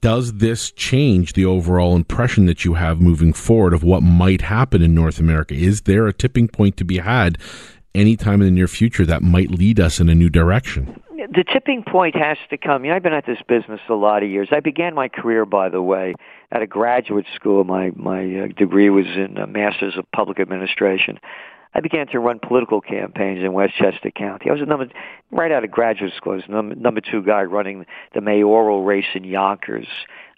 Does 0.00 0.34
this 0.34 0.70
change 0.70 1.32
the 1.32 1.46
overall 1.46 1.96
impression 1.96 2.46
that 2.46 2.64
you 2.64 2.74
have 2.74 3.00
moving 3.00 3.32
forward 3.32 3.72
of 3.72 3.82
what 3.82 4.02
might 4.02 4.42
happen 4.42 4.82
in 4.82 4.94
North 4.94 5.18
America? 5.18 5.54
Is 5.54 5.82
there 5.82 6.06
a 6.06 6.12
tipping 6.12 6.48
point 6.48 6.76
to 6.76 6.84
be 6.84 6.98
had 6.98 7.38
anytime 7.94 8.40
in 8.42 8.46
the 8.46 8.52
near 8.52 8.68
future 8.68 9.06
that 9.06 9.22
might 9.22 9.50
lead 9.50 9.80
us 9.80 9.98
in 9.98 10.08
a 10.08 10.14
new 10.14 10.28
direction? 10.28 11.00
the 11.36 11.44
tipping 11.44 11.82
point 11.82 12.14
has 12.14 12.38
to 12.50 12.56
come. 12.56 12.84
You 12.84 12.90
know, 12.90 12.96
I've 12.96 13.02
been 13.02 13.12
at 13.12 13.26
this 13.26 13.40
business 13.48 13.80
a 13.88 13.94
lot 13.94 14.22
of 14.22 14.30
years. 14.30 14.48
I 14.52 14.60
began 14.60 14.94
my 14.94 15.08
career, 15.08 15.44
by 15.44 15.68
the 15.68 15.82
way, 15.82 16.14
at 16.52 16.62
a 16.62 16.66
graduate 16.66 17.26
school. 17.34 17.64
My 17.64 17.92
my 17.94 18.20
uh, 18.20 18.46
degree 18.56 18.90
was 18.90 19.06
in 19.06 19.36
a 19.38 19.46
Masters 19.46 19.96
of 19.96 20.10
Public 20.12 20.40
Administration. 20.40 21.18
I 21.76 21.80
began 21.80 22.06
to 22.08 22.20
run 22.20 22.38
political 22.38 22.80
campaigns 22.80 23.44
in 23.44 23.52
Westchester 23.52 24.10
County. 24.10 24.48
I 24.48 24.52
was 24.54 24.62
a 24.62 24.64
number 24.64 24.88
right 25.30 25.52
out 25.52 25.62
of 25.62 25.70
graduate 25.70 26.14
school. 26.16 26.32
I 26.32 26.36
was 26.36 26.44
number, 26.48 26.74
number 26.74 27.02
two 27.02 27.22
guy 27.22 27.42
running 27.42 27.84
the 28.14 28.22
mayoral 28.22 28.82
race 28.82 29.04
in 29.14 29.24
Yonkers. 29.24 29.86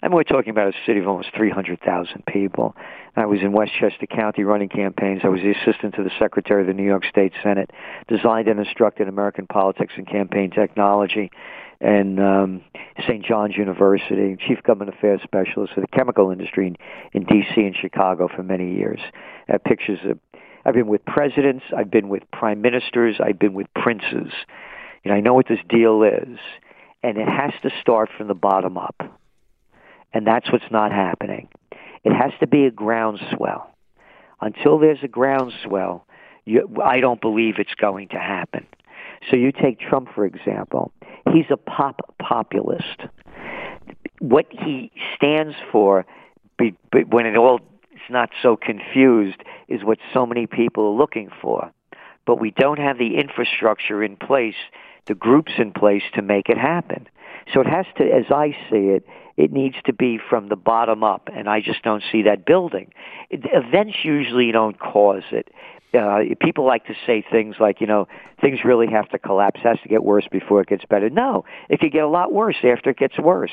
I 0.03 0.09
mean, 0.09 0.17
we're 0.17 0.23
talking 0.23 0.49
about 0.49 0.67
a 0.67 0.73
city 0.85 0.99
of 0.99 1.07
almost 1.07 1.29
300,000 1.33 2.25
people. 2.25 2.75
I 3.15 3.25
was 3.25 3.39
in 3.41 3.53
Westchester 3.53 4.05
County 4.05 4.43
running 4.43 4.67
campaigns. 4.67 5.21
I 5.23 5.29
was 5.29 5.39
the 5.39 5.51
assistant 5.51 5.95
to 5.95 6.03
the 6.03 6.11
secretary 6.19 6.59
of 6.59 6.67
the 6.67 6.73
New 6.73 6.83
York 6.83 7.05
State 7.05 7.31
Senate, 7.41 7.71
designed 8.09 8.49
and 8.49 8.59
instructed 8.59 9.07
American 9.07 9.47
politics 9.47 9.93
and 9.95 10.05
campaign 10.05 10.51
technology 10.51 11.31
and 11.81 12.19
um, 12.19 12.61
St. 13.07 13.23
John's 13.23 13.55
University, 13.55 14.35
chief 14.45 14.61
government 14.63 14.97
affairs 14.97 15.21
specialist 15.23 15.73
for 15.73 15.79
the 15.79 15.87
chemical 15.87 16.31
industry 16.31 16.67
in, 16.67 16.75
in 17.13 17.23
D.C. 17.23 17.61
and 17.61 17.73
Chicago 17.73 18.27
for 18.27 18.43
many 18.43 18.75
years. 18.75 18.99
I 19.47 19.53
have 19.53 19.63
pictures 19.63 19.99
of, 20.03 20.19
I've 20.65 20.73
been 20.73 20.87
with 20.87 21.05
presidents, 21.05 21.63
I've 21.75 21.91
been 21.91 22.09
with 22.09 22.23
prime 22.31 22.61
ministers, 22.61 23.17
I've 23.19 23.39
been 23.39 23.53
with 23.53 23.67
princes. 23.73 24.33
You 25.03 25.11
know, 25.11 25.17
I 25.17 25.21
know 25.21 25.33
what 25.33 25.47
this 25.47 25.59
deal 25.67 26.03
is, 26.03 26.37
and 27.03 27.17
it 27.17 27.27
has 27.27 27.53
to 27.63 27.69
start 27.81 28.09
from 28.17 28.27
the 28.27 28.33
bottom 28.33 28.77
up. 28.77 28.95
And 30.13 30.25
that's 30.25 30.51
what's 30.51 30.69
not 30.71 30.91
happening. 30.91 31.47
It 32.03 32.13
has 32.13 32.31
to 32.39 32.47
be 32.47 32.65
a 32.65 32.71
groundswell. 32.71 33.73
Until 34.41 34.79
there's 34.79 35.03
a 35.03 35.07
groundswell, 35.07 36.05
you, 36.45 36.67
I 36.83 36.99
don't 36.99 37.21
believe 37.21 37.55
it's 37.59 37.75
going 37.75 38.09
to 38.09 38.17
happen. 38.17 38.65
So 39.29 39.35
you 39.35 39.51
take 39.51 39.79
Trump, 39.79 40.09
for 40.15 40.25
example. 40.25 40.91
He's 41.33 41.45
a 41.51 41.57
pop 41.57 42.15
populist. 42.19 43.01
What 44.19 44.47
he 44.49 44.91
stands 45.15 45.55
for, 45.71 46.05
be, 46.57 46.75
be, 46.91 47.03
when 47.03 47.25
it 47.25 47.35
all 47.37 47.59
not 48.09 48.29
so 48.41 48.55
confused, 48.55 49.41
is 49.67 49.83
what 49.83 49.99
so 50.13 50.25
many 50.25 50.47
people 50.47 50.87
are 50.87 50.97
looking 50.97 51.29
for. 51.41 51.71
But 52.25 52.39
we 52.39 52.51
don't 52.51 52.79
have 52.79 52.97
the 52.97 53.17
infrastructure 53.17 54.03
in 54.03 54.15
place, 54.15 54.55
the 55.05 55.15
groups 55.15 55.53
in 55.57 55.71
place 55.71 56.03
to 56.13 56.21
make 56.21 56.49
it 56.49 56.57
happen. 56.57 57.07
So 57.53 57.61
it 57.61 57.67
has 57.67 57.85
to, 57.97 58.03
as 58.03 58.25
I 58.29 58.51
see 58.69 58.89
it, 58.89 59.05
it 59.37 59.51
needs 59.51 59.75
to 59.85 59.93
be 59.93 60.19
from 60.29 60.49
the 60.49 60.55
bottom 60.55 61.03
up, 61.03 61.29
and 61.33 61.49
I 61.49 61.61
just 61.61 61.81
don't 61.81 62.03
see 62.11 62.23
that 62.23 62.45
building. 62.45 62.91
Events 63.31 63.97
usually 64.03 64.51
don't 64.51 64.77
cause 64.77 65.23
it 65.31 65.49
uh, 65.93 66.19
people 66.39 66.65
like 66.65 66.85
to 66.85 66.93
say 67.05 67.23
things 67.31 67.55
like, 67.59 67.81
you 67.81 67.87
know, 67.87 68.07
things 68.41 68.59
really 68.63 68.87
have 68.87 69.09
to 69.09 69.17
collapse, 69.17 69.59
has 69.63 69.79
to 69.81 69.89
get 69.89 70.03
worse 70.03 70.27
before 70.31 70.61
it 70.61 70.67
gets 70.67 70.85
better. 70.85 71.09
No, 71.09 71.45
it 71.69 71.79
could 71.79 71.91
get 71.91 72.03
a 72.03 72.07
lot 72.07 72.31
worse 72.31 72.57
after 72.63 72.91
it 72.91 72.97
gets 72.97 73.17
worse. 73.17 73.51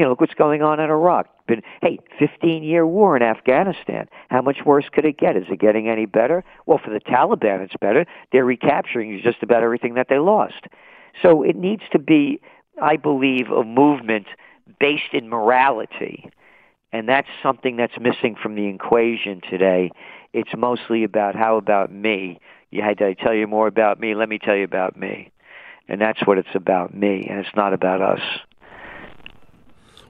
You 0.00 0.06
know, 0.06 0.12
look 0.12 0.22
what's 0.22 0.32
going 0.32 0.62
on 0.62 0.80
in 0.80 0.88
Iraq. 0.88 1.26
But 1.46 1.58
hey, 1.82 1.98
15 2.18 2.62
year 2.62 2.86
war 2.86 3.18
in 3.18 3.22
Afghanistan. 3.22 4.08
How 4.30 4.40
much 4.40 4.64
worse 4.64 4.86
could 4.90 5.04
it 5.04 5.18
get? 5.18 5.36
Is 5.36 5.44
it 5.50 5.60
getting 5.60 5.90
any 5.90 6.06
better? 6.06 6.42
Well, 6.64 6.80
for 6.82 6.88
the 6.88 7.00
Taliban, 7.00 7.60
it's 7.60 7.74
better. 7.78 8.06
They're 8.32 8.46
recapturing 8.46 9.20
just 9.22 9.42
about 9.42 9.62
everything 9.62 9.92
that 9.94 10.06
they 10.08 10.18
lost. 10.18 10.68
So 11.20 11.42
it 11.42 11.54
needs 11.54 11.82
to 11.92 11.98
be, 11.98 12.40
I 12.80 12.96
believe, 12.96 13.50
a 13.50 13.62
movement 13.62 14.28
based 14.78 15.12
in 15.12 15.28
morality. 15.28 16.30
And 16.92 17.06
that's 17.06 17.28
something 17.42 17.76
that's 17.76 18.00
missing 18.00 18.36
from 18.42 18.54
the 18.54 18.68
equation 18.68 19.42
today 19.50 19.90
it's 20.32 20.50
mostly 20.56 21.04
about 21.04 21.34
how 21.34 21.56
about 21.56 21.92
me. 21.92 22.40
You 22.70 22.82
had 22.82 22.98
to 22.98 23.14
tell 23.14 23.34
you 23.34 23.46
more 23.46 23.66
about 23.66 23.98
me. 23.98 24.14
Let 24.14 24.28
me 24.28 24.38
tell 24.38 24.54
you 24.54 24.64
about 24.64 24.96
me, 24.96 25.32
and 25.88 26.00
that's 26.00 26.24
what 26.24 26.38
it's 26.38 26.54
about 26.54 26.94
me, 26.94 27.26
and 27.28 27.40
it's 27.40 27.56
not 27.56 27.72
about 27.72 28.00
us. 28.00 28.20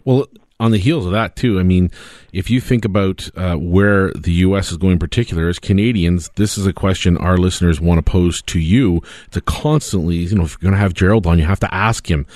Well, 0.04 0.26
on 0.59 0.73
the 0.73 0.78
heels 0.78 1.07
of 1.07 1.12
that 1.12 1.37
too, 1.37 1.59
I 1.59 1.62
mean, 1.62 1.90
if 2.33 2.50
you 2.50 2.61
think 2.61 2.85
about 2.85 3.28
uh, 3.35 3.57
where 3.57 4.12
the 4.12 4.33
U.S. 4.33 4.71
is 4.71 4.76
going 4.76 4.95
in 4.95 4.99
particular, 4.99 5.49
as 5.49 5.59
Canadians, 5.59 6.30
this 6.37 6.59
is 6.59 6.66
a 6.66 6.73
question 6.73 7.16
our 7.16 7.38
listeners 7.38 7.80
want 7.80 7.99
to 7.99 8.11
pose 8.11 8.42
to 8.42 8.61
you 8.61 9.02
to 9.30 9.40
constantly, 9.40 10.16
you 10.16 10.37
know, 10.37 10.45
if 10.45 10.52
you're 10.52 10.71
going 10.71 10.75
to 10.75 10.80
have 10.80 10.95
Gerald 10.95 11.26
on, 11.26 11.38
you 11.38 11.47
have 11.47 11.61
to 11.61 11.75
ask 11.75 12.11
him 12.11 12.26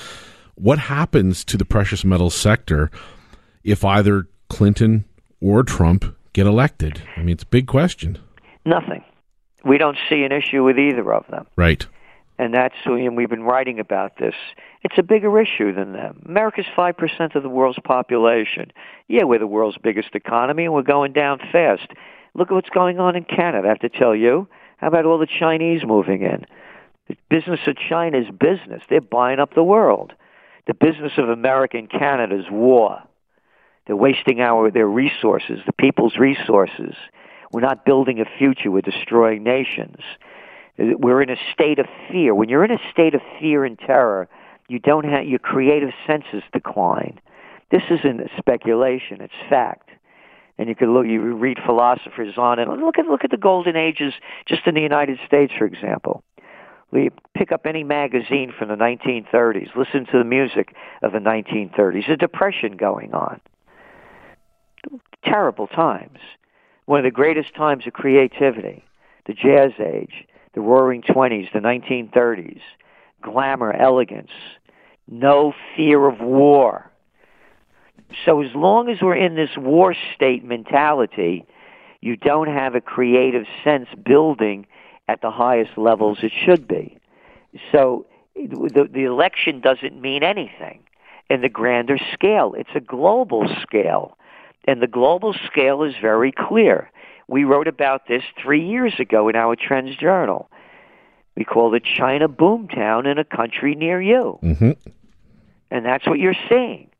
what 0.54 0.78
happens 0.78 1.44
to 1.44 1.56
the 1.56 1.64
precious 1.64 2.04
metals 2.04 2.34
sector 2.34 2.90
if 3.62 3.84
either 3.84 4.26
Clinton 4.48 5.04
or 5.40 5.62
Trump 5.62 6.16
get 6.32 6.46
elected? 6.46 7.02
I 7.16 7.20
mean, 7.20 7.30
it's 7.30 7.42
a 7.42 7.46
big 7.46 7.66
question. 7.66 8.18
Nothing. 8.64 9.04
We 9.64 9.78
don't 9.78 9.98
see 10.08 10.22
an 10.22 10.32
issue 10.32 10.62
with 10.62 10.78
either 10.78 11.12
of 11.12 11.26
them. 11.28 11.46
Right. 11.56 11.86
And 12.36 12.52
that's, 12.52 12.74
and 12.84 13.16
we've 13.16 13.30
been 13.30 13.44
writing 13.44 13.78
about 13.78 14.18
this. 14.18 14.34
It's 14.82 14.98
a 14.98 15.02
bigger 15.02 15.40
issue 15.40 15.72
than 15.72 15.92
them. 15.92 16.22
America's 16.26 16.66
5% 16.76 17.34
of 17.36 17.42
the 17.42 17.48
world's 17.48 17.78
population. 17.84 18.72
Yeah, 19.06 19.22
we're 19.24 19.38
the 19.38 19.46
world's 19.46 19.78
biggest 19.78 20.14
economy, 20.14 20.64
and 20.64 20.74
we're 20.74 20.82
going 20.82 21.12
down 21.12 21.38
fast. 21.52 21.86
Look 22.34 22.50
at 22.50 22.54
what's 22.54 22.70
going 22.70 22.98
on 22.98 23.14
in 23.14 23.24
Canada. 23.24 23.66
I 23.66 23.70
have 23.70 23.78
to 23.80 23.88
tell 23.88 24.16
you. 24.16 24.48
How 24.78 24.88
about 24.88 25.06
all 25.06 25.18
the 25.18 25.26
Chinese 25.26 25.84
moving 25.84 26.22
in? 26.22 26.44
The 27.08 27.16
business 27.28 27.60
of 27.66 27.76
China 27.76 28.18
is 28.18 28.26
business. 28.30 28.82
They're 28.88 29.00
buying 29.00 29.38
up 29.38 29.54
the 29.54 29.62
world. 29.62 30.12
The 30.66 30.74
business 30.74 31.12
of 31.18 31.28
America 31.28 31.76
and 31.76 31.88
Canada 31.88 32.36
is 32.36 32.50
war. 32.50 33.02
They're 33.86 33.96
wasting 33.96 34.40
our 34.40 34.70
their 34.70 34.88
resources, 34.88 35.60
the 35.66 35.72
people's 35.72 36.16
resources. 36.16 36.94
We're 37.52 37.60
not 37.60 37.84
building 37.84 38.20
a 38.20 38.24
future. 38.24 38.70
We're 38.70 38.80
destroying 38.80 39.44
nations. 39.44 40.00
We're 40.78 41.22
in 41.22 41.30
a 41.30 41.36
state 41.52 41.78
of 41.78 41.86
fear. 42.10 42.34
When 42.34 42.48
you're 42.48 42.64
in 42.64 42.72
a 42.72 42.80
state 42.90 43.14
of 43.14 43.20
fear 43.40 43.64
and 43.64 43.78
terror, 43.78 44.28
you 44.68 44.78
don't 44.78 45.04
have 45.04 45.24
your 45.24 45.38
creative 45.38 45.90
senses 46.06 46.42
decline. 46.52 47.20
This 47.70 47.82
isn't 47.90 48.28
speculation; 48.38 49.20
it's 49.20 49.32
fact. 49.48 49.90
And 50.58 50.68
you 50.68 50.74
can 50.74 50.94
look, 50.94 51.06
you 51.06 51.20
read 51.20 51.58
philosophers 51.64 52.34
on 52.36 52.58
it. 52.58 52.68
Look 52.68 52.98
at 52.98 53.06
look 53.06 53.24
at 53.24 53.30
the 53.30 53.36
golden 53.36 53.76
ages, 53.76 54.14
just 54.46 54.66
in 54.66 54.74
the 54.74 54.80
United 54.80 55.18
States, 55.26 55.52
for 55.56 55.64
example. 55.64 56.22
You 56.92 57.10
pick 57.36 57.50
up 57.50 57.66
any 57.66 57.82
magazine 57.82 58.52
from 58.56 58.68
the 58.68 58.76
1930s, 58.76 59.74
listen 59.74 60.06
to 60.12 60.18
the 60.18 60.24
music 60.24 60.76
of 61.02 61.10
the 61.10 61.18
1930s. 61.18 62.08
A 62.08 62.16
depression 62.16 62.76
going 62.76 63.12
on 63.14 63.40
terrible 65.24 65.66
times. 65.66 66.18
One 66.86 67.00
of 67.00 67.04
the 67.04 67.10
greatest 67.10 67.54
times 67.54 67.86
of 67.86 67.92
creativity, 67.92 68.84
the 69.26 69.32
Jazz 69.32 69.72
Age, 69.80 70.26
the 70.54 70.60
Roaring 70.60 71.02
Twenties, 71.02 71.48
the 71.52 71.60
1930s, 71.60 72.60
glamour, 73.22 73.72
elegance, 73.72 74.30
no 75.08 75.52
fear 75.76 76.06
of 76.06 76.20
war. 76.20 76.90
So 78.24 78.42
as 78.42 78.54
long 78.54 78.88
as 78.88 78.98
we're 79.02 79.16
in 79.16 79.34
this 79.34 79.56
war 79.56 79.94
state 80.14 80.44
mentality, 80.44 81.44
you 82.00 82.16
don't 82.16 82.48
have 82.48 82.74
a 82.74 82.80
creative 82.80 83.46
sense 83.64 83.88
building 84.04 84.66
at 85.08 85.20
the 85.20 85.30
highest 85.30 85.76
levels 85.76 86.18
it 86.22 86.32
should 86.44 86.68
be. 86.68 86.98
So 87.72 88.06
the, 88.34 88.88
the 88.92 89.04
election 89.04 89.60
doesn't 89.60 90.00
mean 90.00 90.22
anything 90.22 90.80
in 91.30 91.40
the 91.40 91.48
grander 91.48 91.98
scale. 92.12 92.54
It's 92.56 92.70
a 92.74 92.80
global 92.80 93.48
scale. 93.62 94.16
And 94.66 94.80
the 94.80 94.86
global 94.86 95.34
scale 95.46 95.82
is 95.82 95.94
very 96.00 96.32
clear. 96.32 96.90
We 97.28 97.44
wrote 97.44 97.68
about 97.68 98.06
this 98.06 98.22
three 98.40 98.66
years 98.66 98.94
ago 98.98 99.28
in 99.28 99.36
our 99.36 99.56
Trends 99.56 99.96
Journal. 99.96 100.50
We 101.36 101.44
called 101.44 101.74
it 101.74 101.84
China 101.84 102.28
Boomtown 102.28 103.10
in 103.10 103.18
a 103.18 103.24
country 103.24 103.74
near 103.74 104.00
you. 104.00 104.38
Mm-hmm. 104.42 104.72
And 105.70 105.84
that's 105.84 106.06
what 106.06 106.18
you're 106.18 106.36
seeing. 106.48 106.90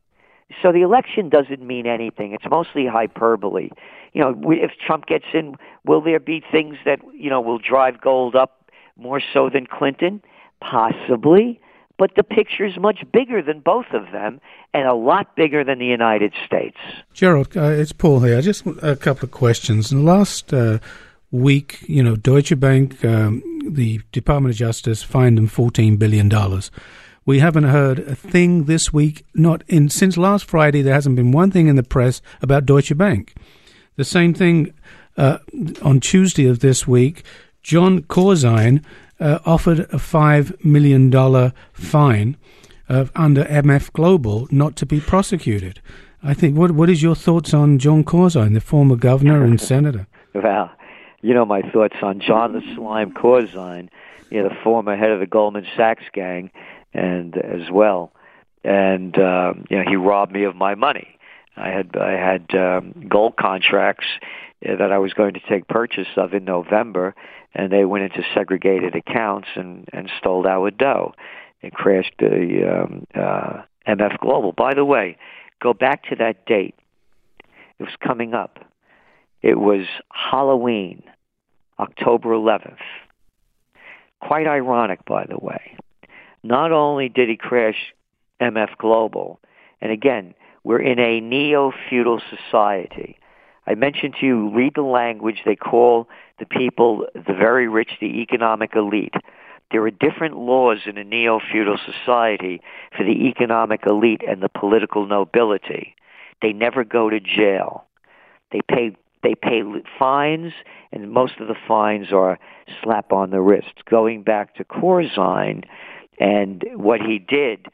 So 0.62 0.73
the 0.73 0.83
election 0.83 1.28
doesn't 1.28 1.64
mean 1.64 1.87
anything. 1.87 2.33
It's 2.33 2.45
mostly 2.50 2.87
hyperbole. 2.87 3.71
You 4.12 4.21
know, 4.21 4.52
if 4.52 4.73
Trump 4.85 5.07
gets 5.07 5.25
in, 5.33 5.57
will 5.85 6.00
there 6.00 6.21
be 6.21 6.43
things 6.52 6.76
that, 6.85 7.00
you 7.14 7.31
know, 7.31 7.40
will 7.40 7.59
drive 7.59 8.00
gold 8.00 8.35
up 8.35 8.71
more 8.97 9.21
so 9.33 9.49
than 9.49 9.66
Clinton? 9.66 10.23
Possibly 10.61 11.61
but 11.98 12.12
the 12.16 12.22
picture 12.22 12.64
is 12.64 12.76
much 12.78 13.04
bigger 13.12 13.42
than 13.42 13.60
both 13.60 13.86
of 13.92 14.10
them 14.12 14.40
and 14.72 14.86
a 14.86 14.94
lot 14.94 15.36
bigger 15.36 15.62
than 15.64 15.78
the 15.78 15.86
United 15.86 16.32
States. 16.44 16.76
Gerald, 17.12 17.56
uh, 17.56 17.62
it's 17.64 17.92
Paul 17.92 18.20
here. 18.20 18.40
Just 18.42 18.66
a 18.82 18.96
couple 18.96 19.26
of 19.26 19.30
questions. 19.30 19.92
In 19.92 19.98
the 19.98 20.04
last 20.04 20.52
uh, 20.52 20.78
week, 21.30 21.78
you 21.88 22.02
know, 22.02 22.16
Deutsche 22.16 22.58
Bank, 22.58 23.04
um, 23.04 23.42
the 23.68 24.00
Department 24.12 24.54
of 24.54 24.58
Justice 24.58 25.02
fined 25.02 25.38
them 25.38 25.48
$14 25.48 25.98
billion. 25.98 26.30
We 27.26 27.38
haven't 27.38 27.64
heard 27.64 28.00
a 28.00 28.14
thing 28.14 28.64
this 28.64 28.92
week, 28.92 29.24
not 29.34 29.62
in 29.68 29.88
since 29.88 30.16
last 30.16 30.44
Friday, 30.44 30.82
there 30.82 30.94
hasn't 30.94 31.16
been 31.16 31.32
one 31.32 31.50
thing 31.50 31.68
in 31.68 31.76
the 31.76 31.82
press 31.82 32.20
about 32.42 32.66
Deutsche 32.66 32.96
Bank. 32.96 33.34
The 33.96 34.04
same 34.04 34.34
thing 34.34 34.74
uh, 35.16 35.38
on 35.80 36.00
Tuesday 36.00 36.46
of 36.46 36.58
this 36.58 36.86
week, 36.86 37.24
John 37.62 38.02
Corzine 38.02 38.84
uh, 39.25 39.38
offered 39.47 39.81
a 39.81 39.97
$5 39.97 40.64
million 40.64 41.11
fine 41.73 42.37
uh, 42.88 43.07
under 43.16 43.45
MF 43.45 43.93
Global 43.93 44.47
not 44.50 44.76
to 44.76 44.87
be 44.87 45.00
prosecuted. 45.00 45.81
I 46.23 46.35
think, 46.35 46.57
what, 46.57 46.73
what 46.73 46.90
is 46.90 47.02
your 47.02 47.16
thoughts 47.16 47.54
on 47.54 47.78
John 47.78 48.04
Corzine, 48.04 48.54
the 48.54 48.61
former 48.61 48.97
governor 48.97 49.43
and 49.43 49.61
senator? 49.73 50.07
Well, 50.35 50.71
you 51.23 51.33
know 51.33 51.47
my 51.47 51.62
thoughts 51.62 51.97
on 52.02 52.21
John 52.21 52.52
the 52.52 52.61
Slime 52.76 53.12
Corzine, 53.12 53.88
you 54.31 54.43
know, 54.43 54.50
the 54.50 54.54
former 54.62 54.95
head 54.95 55.11
of 55.11 55.21
the 55.21 55.26
Goldman 55.26 55.66
Sachs 55.75 56.04
gang, 56.12 56.50
and 56.93 57.35
as 57.38 57.71
well, 57.73 58.12
and 58.62 59.16
uh, 59.19 59.54
you 59.71 59.78
know 59.78 59.85
he 59.88 59.97
robbed 59.97 60.33
me 60.33 60.45
of 60.45 60.54
my 60.54 60.75
money. 60.75 61.13
I 61.56 61.68
had 61.68 61.96
I 61.96 62.12
had 62.12 62.54
um, 62.54 63.06
gold 63.08 63.37
contracts 63.37 64.06
uh, 64.66 64.76
that 64.76 64.92
I 64.92 64.99
was 64.99 65.12
going 65.12 65.34
to 65.34 65.40
take 65.49 65.68
purchase 65.68 66.08
of 66.16 66.34
in 66.34 66.44
November, 66.44 67.14
and 67.54 67.73
they 67.73 67.84
went 67.84 68.04
into 68.04 68.23
segregated 68.34 68.94
accounts 68.94 69.49
and 69.54 69.88
and 69.92 70.11
stole 70.18 70.46
our 70.46 70.70
dough. 70.70 71.14
It 71.62 71.73
crashed 71.73 72.14
the 72.18 72.82
um, 72.82 73.06
uh, 73.14 73.62
MF 73.87 74.18
Global. 74.18 74.52
By 74.52 74.75
the 74.75 74.84
way, 74.84 75.16
go 75.62 75.73
back 75.73 76.04
to 76.11 76.16
that 76.16 76.44
date. 76.46 76.75
It 77.78 77.82
was 77.84 77.94
coming 78.06 78.34
up. 78.34 78.58
It 79.42 79.58
was 79.58 79.87
Halloween, 80.11 81.02
October 81.78 82.30
11th. 82.30 82.76
Quite 84.20 84.46
ironic, 84.46 85.04
by 85.04 85.26
the 85.26 85.38
way. 85.38 85.76
Not 86.42 86.73
only 86.73 87.08
did 87.08 87.28
he 87.28 87.37
crash 87.37 87.94
MF 88.40 88.76
Global, 88.78 89.40
and 89.80 89.90
again, 89.90 90.34
we're 90.64 90.80
in 90.80 90.99
a 90.99 91.21
neo 91.21 91.73
feudal 91.88 92.21
society. 92.30 93.18
I 93.66 93.75
mentioned 93.75 94.16
to 94.21 94.26
you, 94.26 94.50
read 94.50 94.73
the 94.75 94.83
language. 94.83 95.42
They 95.44 95.56
call 95.56 96.09
the 96.38 96.47
people, 96.47 97.06
the 97.14 97.33
very 97.33 97.68
rich, 97.68 97.92
the 98.00 98.21
economic 98.21 98.75
elite. 98.75 99.14
There 99.71 99.83
are 99.83 99.90
different 99.90 100.37
laws 100.37 100.78
in 100.87 100.99
a 100.99 101.04
neo 101.04 101.40
feudal 101.52 101.78
society 101.78 102.61
for 102.97 103.04
the 103.04 103.28
economic 103.28 103.87
elite 103.87 104.23
and 104.26 104.42
the 104.42 104.49
political 104.49 105.06
nobility. 105.06 105.94
They 106.42 106.52
never 106.52 106.85
go 106.85 107.09
to 107.11 107.21
jail. 107.21 107.85
They 108.52 108.61
pay 108.68 108.97
they 109.23 109.35
pay 109.35 109.62
fines, 109.99 110.52
and 110.92 111.11
most 111.11 111.40
of 111.40 111.49
the 111.49 111.56
fines 111.66 112.12
are 112.12 112.38
slap 112.83 113.11
on 113.11 113.30
the 113.30 113.40
wrist. 113.40 113.87
Going 113.88 114.23
back 114.23 114.54
to 114.56 114.64
Corzine 114.64 115.64
and 116.21 116.62
what 116.75 117.00
he 117.00 117.18
did, 117.18 117.66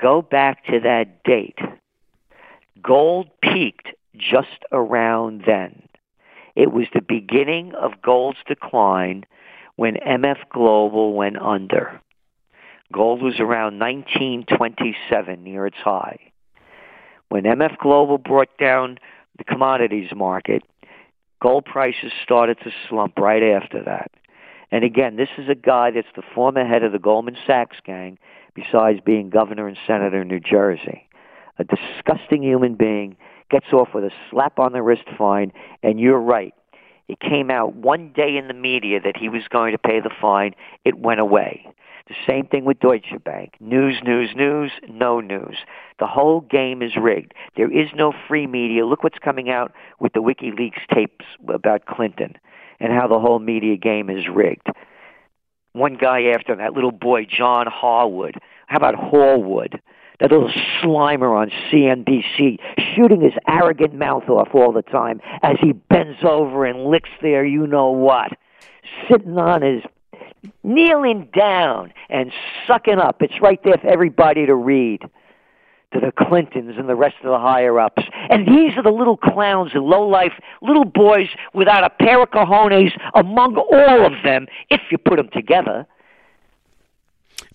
go 0.00 0.22
back 0.22 0.64
to 0.64 0.80
that 0.80 1.22
date. 1.22 1.58
Gold 2.82 3.28
peaked 3.40 3.88
just 4.16 4.64
around 4.72 5.44
then. 5.46 5.88
It 6.56 6.72
was 6.72 6.86
the 6.92 7.00
beginning 7.00 7.74
of 7.74 8.02
gold's 8.02 8.38
decline 8.46 9.24
when 9.76 9.94
MF 9.94 10.48
Global 10.50 11.14
went 11.14 11.40
under. 11.40 12.00
Gold 12.92 13.22
was 13.22 13.40
around 13.40 13.78
1927 13.78 15.42
near 15.42 15.66
its 15.66 15.78
high. 15.78 16.18
When 17.28 17.44
MF 17.44 17.78
Global 17.78 18.18
brought 18.18 18.56
down 18.58 18.98
the 19.38 19.44
commodities 19.44 20.10
market, 20.14 20.62
gold 21.42 21.64
prices 21.64 22.12
started 22.22 22.58
to 22.60 22.70
slump 22.88 23.18
right 23.18 23.42
after 23.42 23.82
that. 23.82 24.12
And 24.70 24.84
again, 24.84 25.16
this 25.16 25.28
is 25.38 25.48
a 25.48 25.54
guy 25.54 25.90
that's 25.90 26.06
the 26.14 26.22
former 26.34 26.64
head 26.64 26.84
of 26.84 26.92
the 26.92 26.98
Goldman 26.98 27.36
Sachs 27.46 27.76
gang, 27.84 28.18
besides 28.54 29.00
being 29.04 29.30
governor 29.30 29.66
and 29.66 29.76
senator 29.86 30.22
in 30.22 30.28
New 30.28 30.40
Jersey. 30.40 31.08
A 31.58 31.64
disgusting 31.64 32.42
human 32.42 32.74
being 32.74 33.16
gets 33.50 33.72
off 33.72 33.88
with 33.94 34.04
a 34.04 34.10
slap 34.30 34.58
on 34.58 34.72
the 34.72 34.82
wrist 34.82 35.04
fine, 35.16 35.52
and 35.82 36.00
you're 36.00 36.20
right. 36.20 36.54
It 37.08 37.20
came 37.20 37.50
out 37.50 37.74
one 37.76 38.12
day 38.14 38.36
in 38.36 38.48
the 38.48 38.54
media 38.54 38.98
that 39.00 39.16
he 39.16 39.28
was 39.28 39.42
going 39.48 39.72
to 39.72 39.78
pay 39.78 40.00
the 40.00 40.10
fine. 40.20 40.54
It 40.84 40.98
went 40.98 41.20
away. 41.20 41.66
The 42.08 42.14
same 42.26 42.46
thing 42.46 42.64
with 42.64 42.80
Deutsche 42.80 43.14
Bank. 43.24 43.54
News, 43.60 44.00
news, 44.04 44.30
news, 44.36 44.72
no 44.88 45.20
news. 45.20 45.58
The 45.98 46.06
whole 46.06 46.40
game 46.40 46.82
is 46.82 46.96
rigged. 46.96 47.32
There 47.56 47.70
is 47.70 47.88
no 47.94 48.12
free 48.28 48.46
media. 48.46 48.84
Look 48.84 49.02
what's 49.02 49.18
coming 49.18 49.48
out 49.48 49.72
with 50.00 50.12
the 50.12 50.20
WikiLeaks 50.20 50.86
tapes 50.92 51.24
about 51.48 51.86
Clinton 51.86 52.34
and 52.80 52.92
how 52.92 53.06
the 53.06 53.18
whole 53.18 53.38
media 53.38 53.76
game 53.76 54.10
is 54.10 54.28
rigged. 54.28 54.68
One 55.72 55.96
guy 55.96 56.24
after 56.34 56.54
that 56.56 56.74
little 56.74 56.92
boy, 56.92 57.24
John 57.24 57.66
Harwood. 57.66 58.36
How 58.66 58.76
about 58.76 58.96
Hallwood? 58.96 59.80
That 60.24 60.32
little 60.32 60.50
slimer 60.80 61.36
on 61.36 61.50
CNBC 61.70 62.58
shooting 62.94 63.20
his 63.20 63.34
arrogant 63.46 63.92
mouth 63.94 64.26
off 64.28 64.48
all 64.54 64.72
the 64.72 64.82
time 64.82 65.20
as 65.42 65.56
he 65.60 65.72
bends 65.72 66.18
over 66.22 66.64
and 66.64 66.86
licks 66.86 67.10
their 67.20 67.44
you 67.44 67.66
know 67.66 67.90
what, 67.90 68.32
sitting 69.10 69.36
on 69.36 69.60
his 69.60 69.82
kneeling 70.62 71.28
down 71.36 71.92
and 72.08 72.32
sucking 72.66 72.98
up. 72.98 73.20
It's 73.20 73.38
right 73.42 73.62
there 73.64 73.76
for 73.76 73.86
everybody 73.86 74.46
to 74.46 74.54
read. 74.54 75.02
To 75.92 76.00
the 76.00 76.10
Clintons 76.10 76.74
and 76.76 76.88
the 76.88 76.96
rest 76.96 77.14
of 77.22 77.30
the 77.30 77.38
higher 77.38 77.78
ups. 77.78 78.02
And 78.28 78.48
these 78.48 78.76
are 78.76 78.82
the 78.82 78.90
little 78.90 79.16
clowns 79.16 79.74
and 79.74 79.84
low 79.84 80.08
life 80.08 80.32
little 80.60 80.84
boys 80.84 81.28
without 81.52 81.84
a 81.84 81.90
pair 81.90 82.20
of 82.20 82.30
cojones 82.30 82.90
among 83.14 83.56
all 83.56 84.04
of 84.04 84.14
them, 84.24 84.48
if 84.70 84.80
you 84.90 84.98
put 84.98 85.18
them 85.18 85.28
together 85.32 85.86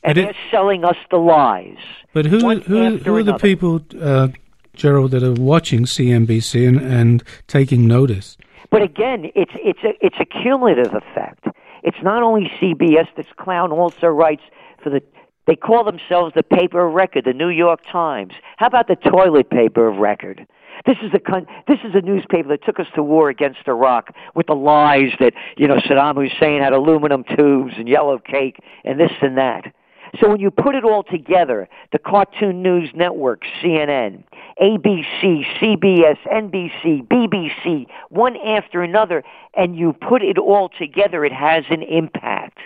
and 0.04 0.18
it, 0.18 0.24
they're 0.24 0.36
selling 0.52 0.84
us 0.84 0.96
the 1.12 1.18
lies. 1.18 1.78
But 2.14 2.26
who 2.26 2.40
who, 2.60 2.98
who 2.98 3.16
are 3.16 3.24
the 3.24 3.38
people, 3.38 3.82
uh, 4.00 4.30
Gerald, 4.76 5.12
that 5.12 5.24
are 5.24 5.34
watching 5.34 5.86
CNBC 5.86 6.68
and, 6.68 6.82
and 6.82 7.24
taking 7.48 7.88
notice? 7.88 8.38
But 8.72 8.82
again, 8.82 9.32
it's 9.36 9.52
it's 9.56 9.84
a 9.84 9.94
it's 10.06 10.18
a 10.20 10.26
cumulative 10.26 10.94
effect. 10.94 11.46
It's 11.84 11.98
not 12.04 12.24
only 12.24 12.52
CBS. 12.62 13.08
This 13.16 13.28
clown 13.38 13.72
also 13.72 14.08
writes 14.08 14.44
for 14.84 14.90
the. 14.90 15.02
They 15.48 15.56
call 15.56 15.84
themselves 15.84 16.34
the 16.36 16.44
paper 16.44 16.86
of 16.86 16.94
record, 16.94 17.26
the 17.26 17.34
New 17.34 17.50
York 17.50 17.80
Times. 17.92 18.34
How 18.58 18.68
about 18.68 18.88
the 18.88 18.96
toilet 18.96 19.50
paper 19.50 19.88
of 19.88 19.98
record? 19.98 20.46
This 20.86 20.98
is 21.02 21.12
a 21.14 21.20
this 21.68 21.80
is 21.84 21.96
a 21.96 22.02
newspaper 22.02 22.50
that 22.50 22.64
took 22.64 22.80
us 22.80 22.86
to 22.96 23.04
war 23.04 23.30
against 23.30 23.60
Iraq 23.68 24.14
with 24.36 24.48
the 24.48 24.54
lies 24.54 25.12
that 25.20 25.34
you 25.58 25.68
know 25.68 25.78
Saddam 25.78 26.16
Hussein 26.16 26.62
had 26.62 26.74
aluminum 26.74 27.24
tubes 27.36 27.74
and 27.78 27.88
yellow 27.88 28.20
cake 28.20 28.60
and 28.84 29.00
this 29.00 29.12
and 29.22 29.38
that. 29.38 29.74
So 30.20 30.30
when 30.30 30.40
you 30.40 30.50
put 30.50 30.76
it 30.76 30.84
all 30.84 31.04
together, 31.04 31.70
the 31.92 32.00
Cartoon 32.00 32.64
News 32.64 32.90
Network, 32.96 33.44
CNN, 33.62 34.24
ABC, 34.62 35.46
CBS, 35.60 36.18
NBC, 36.26 37.08
BBC, 37.08 37.86
one 38.10 38.36
after 38.38 38.82
another, 38.82 39.24
and 39.54 39.76
you 39.76 39.94
put 39.94 40.24
it 40.24 40.38
all 40.38 40.70
together, 40.70 41.24
it 41.26 41.34
has 41.34 41.64
an 41.70 41.84
impact. 41.84 42.60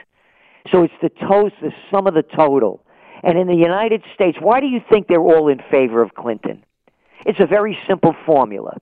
So 0.71 0.83
it's 0.83 0.93
the 1.01 1.09
toast, 1.09 1.55
the 1.61 1.73
sum 1.91 2.07
of 2.07 2.13
the 2.13 2.23
total. 2.23 2.81
And 3.23 3.37
in 3.37 3.47
the 3.47 3.55
United 3.55 4.03
States, 4.13 4.37
why 4.39 4.59
do 4.59 4.67
you 4.67 4.81
think 4.89 5.07
they're 5.07 5.19
all 5.19 5.47
in 5.49 5.61
favor 5.69 6.01
of 6.01 6.15
Clinton? 6.15 6.63
It's 7.25 7.39
a 7.39 7.47
very 7.47 7.77
simple 7.87 8.15
formula. 8.25 8.77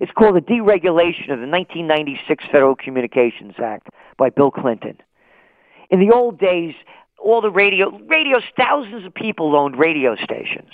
It's 0.00 0.12
called 0.12 0.36
the 0.36 0.40
deregulation 0.40 1.32
of 1.32 1.40
the 1.40 1.46
1996 1.46 2.44
Federal 2.50 2.74
Communications 2.74 3.54
Act 3.62 3.88
by 4.16 4.30
Bill 4.30 4.50
Clinton. 4.50 4.98
In 5.90 6.00
the 6.00 6.12
old 6.12 6.38
days, 6.38 6.74
all 7.24 7.40
the 7.40 7.50
radio 7.50 7.98
radios 8.06 8.42
thousands 8.56 9.04
of 9.06 9.14
people 9.14 9.56
owned 9.56 9.78
radio 9.78 10.14
stations 10.16 10.70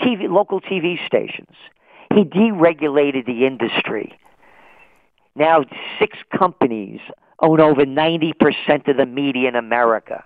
tv 0.00 0.28
local 0.28 0.60
tv 0.60 1.04
stations. 1.06 1.56
He 2.14 2.24
deregulated 2.24 3.26
the 3.26 3.46
industry. 3.46 4.18
Now 5.34 5.64
six 5.98 6.18
companies 6.36 7.00
own 7.40 7.60
over 7.60 7.84
90% 7.84 8.88
of 8.88 8.96
the 8.96 9.06
media 9.06 9.48
in 9.48 9.56
america. 9.56 10.24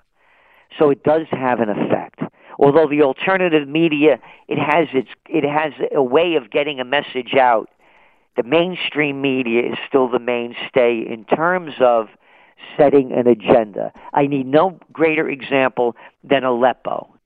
So 0.79 0.91
it 0.91 1.03
does 1.03 1.27
have 1.31 1.61
an 1.61 1.71
effect. 1.71 2.21
Although 2.59 2.88
the 2.88 3.03
alternative 3.03 3.69
media 3.69 4.19
it 4.49 4.59
has 4.59 4.88
its 4.93 5.09
it 5.29 5.45
has 5.45 5.73
a 5.95 6.03
way 6.03 6.35
of 6.35 6.51
getting 6.51 6.81
a 6.81 6.85
message 6.85 7.35
out. 7.35 7.71
The 8.37 8.43
mainstream 8.43 9.21
media 9.21 9.73
is 9.73 9.79
still 9.88 10.09
the 10.09 10.21
mainstay 10.21 11.05
in 11.09 11.25
terms 11.25 11.75
of 11.81 12.09
setting 12.77 13.12
an 13.12 13.27
agenda. 13.27 13.92
I 14.12 14.27
need 14.27 14.47
no 14.47 14.79
greater 14.92 15.29
example 15.29 15.97
than 16.25 16.44
Aleppo 16.44 17.18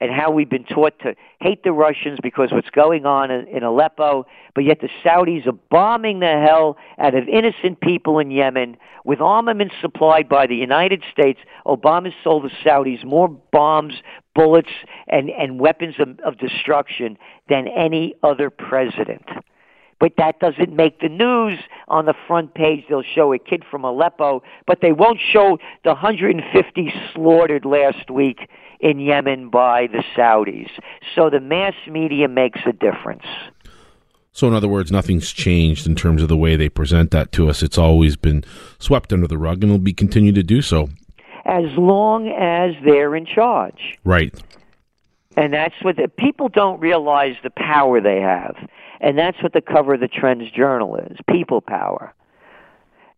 and 0.00 0.10
how 0.12 0.30
we've 0.30 0.48
been 0.48 0.64
taught 0.64 0.98
to 1.00 1.14
hate 1.40 1.64
the 1.64 1.72
Russians 1.72 2.18
because 2.22 2.52
what's 2.52 2.70
going 2.70 3.04
on 3.04 3.30
in, 3.30 3.62
Aleppo, 3.62 4.26
but 4.54 4.64
yet 4.64 4.80
the 4.80 4.88
Saudis 5.04 5.46
are 5.46 5.58
bombing 5.70 6.20
the 6.20 6.26
hell 6.46 6.76
out 6.98 7.14
of 7.14 7.28
innocent 7.28 7.80
people 7.80 8.18
in 8.18 8.30
Yemen 8.30 8.76
with 9.04 9.20
armaments 9.20 9.74
supplied 9.80 10.28
by 10.28 10.46
the 10.46 10.54
United 10.54 11.02
States. 11.10 11.40
Obama 11.66 12.12
sold 12.22 12.44
the 12.44 12.50
Saudis 12.64 13.04
more 13.04 13.28
bombs, 13.28 13.94
bullets, 14.34 14.70
and, 15.08 15.30
and 15.30 15.58
weapons 15.58 15.96
of, 15.98 16.18
of 16.20 16.38
destruction 16.38 17.18
than 17.48 17.66
any 17.66 18.14
other 18.22 18.50
president 18.50 19.24
but 20.00 20.12
that 20.16 20.38
doesn't 20.40 20.74
make 20.74 21.00
the 21.00 21.08
news 21.08 21.58
on 21.88 22.06
the 22.06 22.14
front 22.26 22.54
page. 22.54 22.84
They'll 22.88 23.02
show 23.02 23.32
a 23.32 23.38
kid 23.38 23.64
from 23.70 23.84
Aleppo, 23.84 24.42
but 24.66 24.80
they 24.80 24.92
won't 24.92 25.20
show 25.20 25.58
the 25.84 25.90
150 25.90 26.92
slaughtered 27.12 27.64
last 27.64 28.10
week 28.10 28.48
in 28.80 29.00
Yemen 29.00 29.50
by 29.50 29.88
the 29.88 30.04
Saudis. 30.16 30.70
So 31.14 31.30
the 31.30 31.40
mass 31.40 31.74
media 31.88 32.28
makes 32.28 32.60
a 32.66 32.72
difference. 32.72 33.26
So, 34.32 34.46
in 34.46 34.54
other 34.54 34.68
words, 34.68 34.92
nothing's 34.92 35.32
changed 35.32 35.84
in 35.84 35.96
terms 35.96 36.22
of 36.22 36.28
the 36.28 36.36
way 36.36 36.54
they 36.54 36.68
present 36.68 37.10
that 37.10 37.32
to 37.32 37.48
us. 37.48 37.60
It's 37.60 37.76
always 37.76 38.14
been 38.14 38.44
swept 38.78 39.12
under 39.12 39.26
the 39.26 39.36
rug 39.36 39.64
and 39.64 39.72
will 39.72 39.80
be 39.80 39.92
continue 39.92 40.30
to 40.30 40.44
do 40.44 40.62
so. 40.62 40.90
As 41.44 41.64
long 41.76 42.28
as 42.28 42.74
they're 42.84 43.16
in 43.16 43.26
charge. 43.26 43.98
Right. 44.04 44.32
And 45.36 45.52
that's 45.52 45.74
what 45.82 45.96
the, 45.96 46.06
people 46.06 46.48
don't 46.48 46.78
realize 46.78 47.34
the 47.42 47.50
power 47.50 48.00
they 48.00 48.20
have. 48.20 48.54
And 49.00 49.18
that's 49.18 49.42
what 49.42 49.52
the 49.52 49.60
cover 49.60 49.94
of 49.94 50.00
the 50.00 50.08
Trends 50.08 50.50
Journal 50.50 50.96
is 50.96 51.18
people 51.28 51.60
power. 51.60 52.14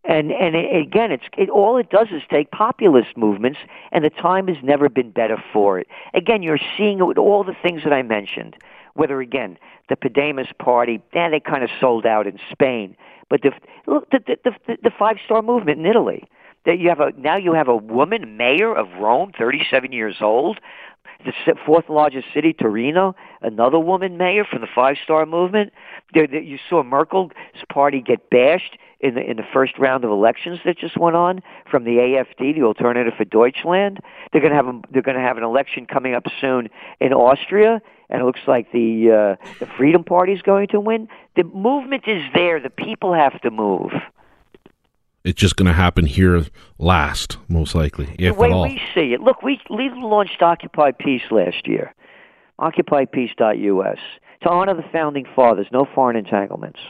And 0.04 0.32
and 0.32 0.56
it, 0.56 0.74
again, 0.74 1.12
it's 1.12 1.24
it, 1.36 1.50
all 1.50 1.76
it 1.76 1.90
does 1.90 2.08
is 2.10 2.22
take 2.30 2.50
populist 2.50 3.16
movements, 3.16 3.58
and 3.92 4.02
the 4.02 4.10
time 4.10 4.48
has 4.48 4.56
never 4.62 4.88
been 4.88 5.10
better 5.10 5.42
for 5.52 5.78
it. 5.78 5.88
Again, 6.14 6.42
you're 6.42 6.58
seeing 6.76 7.00
it 7.00 7.04
with 7.04 7.18
all 7.18 7.44
the 7.44 7.54
things 7.62 7.84
that 7.84 7.92
I 7.92 8.02
mentioned, 8.02 8.56
whether 8.94 9.20
again 9.20 9.58
the 9.90 9.96
Podemos 9.96 10.56
party, 10.58 11.02
yeah, 11.12 11.28
they 11.28 11.40
kind 11.40 11.62
of 11.62 11.70
sold 11.78 12.06
out 12.06 12.26
in 12.26 12.38
Spain, 12.50 12.96
but 13.28 13.42
the 13.42 13.52
look 13.86 14.08
the 14.10 14.20
the 14.42 14.54
the, 14.66 14.78
the 14.84 14.90
five 14.90 15.18
star 15.24 15.42
movement 15.42 15.78
in 15.80 15.86
Italy. 15.86 16.24
That 16.66 16.78
you 16.78 16.90
have 16.90 17.00
a 17.00 17.12
now 17.16 17.36
you 17.36 17.54
have 17.54 17.68
a 17.68 17.76
woman 17.76 18.36
mayor 18.36 18.74
of 18.74 18.92
Rome, 19.00 19.32
37 19.36 19.92
years 19.92 20.16
old, 20.20 20.60
the 21.24 21.54
fourth 21.66 21.88
largest 21.88 22.26
city, 22.34 22.52
Torino, 22.52 23.14
another 23.42 23.78
woman 23.78 24.16
mayor 24.16 24.44
from 24.44 24.60
the 24.60 24.68
Five 24.74 24.96
Star 25.02 25.26
Movement. 25.26 25.72
There, 26.14 26.26
there, 26.26 26.40
you 26.40 26.58
saw 26.68 26.82
Merkel's 26.82 27.32
party 27.68 28.00
get 28.00 28.30
bashed 28.30 28.78
in 29.00 29.14
the 29.14 29.22
in 29.22 29.36
the 29.36 29.46
first 29.52 29.78
round 29.78 30.04
of 30.04 30.10
elections 30.10 30.60
that 30.64 30.78
just 30.78 30.96
went 30.98 31.16
on 31.16 31.40
from 31.70 31.84
the 31.84 31.92
AFD, 31.92 32.54
the 32.54 32.62
Alternative 32.62 33.12
for 33.16 33.24
Deutschland. 33.24 34.00
They're 34.32 34.40
going 34.40 34.52
to 34.52 34.56
have 34.56 34.68
a, 34.68 34.80
they're 34.90 35.02
going 35.02 35.16
to 35.16 35.22
have 35.22 35.36
an 35.36 35.44
election 35.44 35.86
coming 35.86 36.14
up 36.14 36.24
soon 36.40 36.68
in 37.00 37.12
Austria, 37.12 37.80
and 38.08 38.22
it 38.22 38.24
looks 38.24 38.40
like 38.46 38.72
the 38.72 39.36
uh, 39.40 39.46
the 39.58 39.66
Freedom 39.76 40.04
Party 40.04 40.32
is 40.32 40.42
going 40.42 40.68
to 40.68 40.80
win. 40.80 41.08
The 41.36 41.44
movement 41.44 42.04
is 42.06 42.22
there. 42.34 42.60
The 42.60 42.70
people 42.70 43.14
have 43.14 43.40
to 43.42 43.50
move. 43.50 43.92
It's 45.22 45.38
just 45.38 45.56
going 45.56 45.66
to 45.66 45.74
happen 45.74 46.06
here 46.06 46.46
last, 46.78 47.36
most 47.48 47.74
likely, 47.74 48.14
if 48.18 48.34
the 48.34 48.40
way 48.40 48.48
at 48.48 48.54
all. 48.54 48.62
we 48.62 48.80
see 48.94 49.12
it. 49.12 49.20
Look, 49.20 49.42
we, 49.42 49.60
we 49.68 49.90
launched 49.90 50.40
Occupy 50.40 50.92
Peace 50.92 51.22
last 51.30 51.66
year, 51.66 51.94
OccupyPeace.us, 52.58 53.98
to 54.42 54.48
honor 54.48 54.74
the 54.74 54.84
founding 54.90 55.26
fathers. 55.36 55.66
No 55.72 55.86
foreign 55.94 56.16
entanglements. 56.16 56.80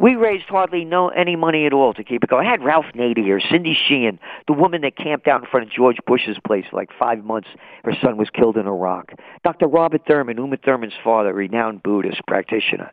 We 0.00 0.14
raised 0.14 0.46
hardly 0.46 0.86
no 0.86 1.10
any 1.10 1.36
money 1.36 1.66
at 1.66 1.74
all 1.74 1.92
to 1.92 2.02
keep 2.02 2.24
it 2.24 2.30
going. 2.30 2.46
I 2.46 2.50
had 2.50 2.64
Ralph 2.64 2.86
Nader 2.94 3.22
here, 3.22 3.38
Cindy 3.38 3.74
Sheehan, 3.74 4.18
the 4.46 4.54
woman 4.54 4.80
that 4.80 4.96
camped 4.96 5.28
out 5.28 5.42
in 5.42 5.46
front 5.46 5.66
of 5.66 5.70
George 5.70 5.98
Bush's 6.06 6.38
place 6.46 6.64
for 6.70 6.76
like 6.76 6.88
five 6.98 7.22
months. 7.22 7.48
Her 7.84 7.92
son 8.00 8.16
was 8.16 8.30
killed 8.30 8.56
in 8.56 8.66
Iraq. 8.66 9.12
Dr. 9.44 9.66
Robert 9.66 10.06
Thurman, 10.06 10.38
Uma 10.38 10.56
Thurman's 10.56 10.94
father, 11.04 11.34
renowned 11.34 11.82
Buddhist 11.82 12.22
practitioner. 12.26 12.90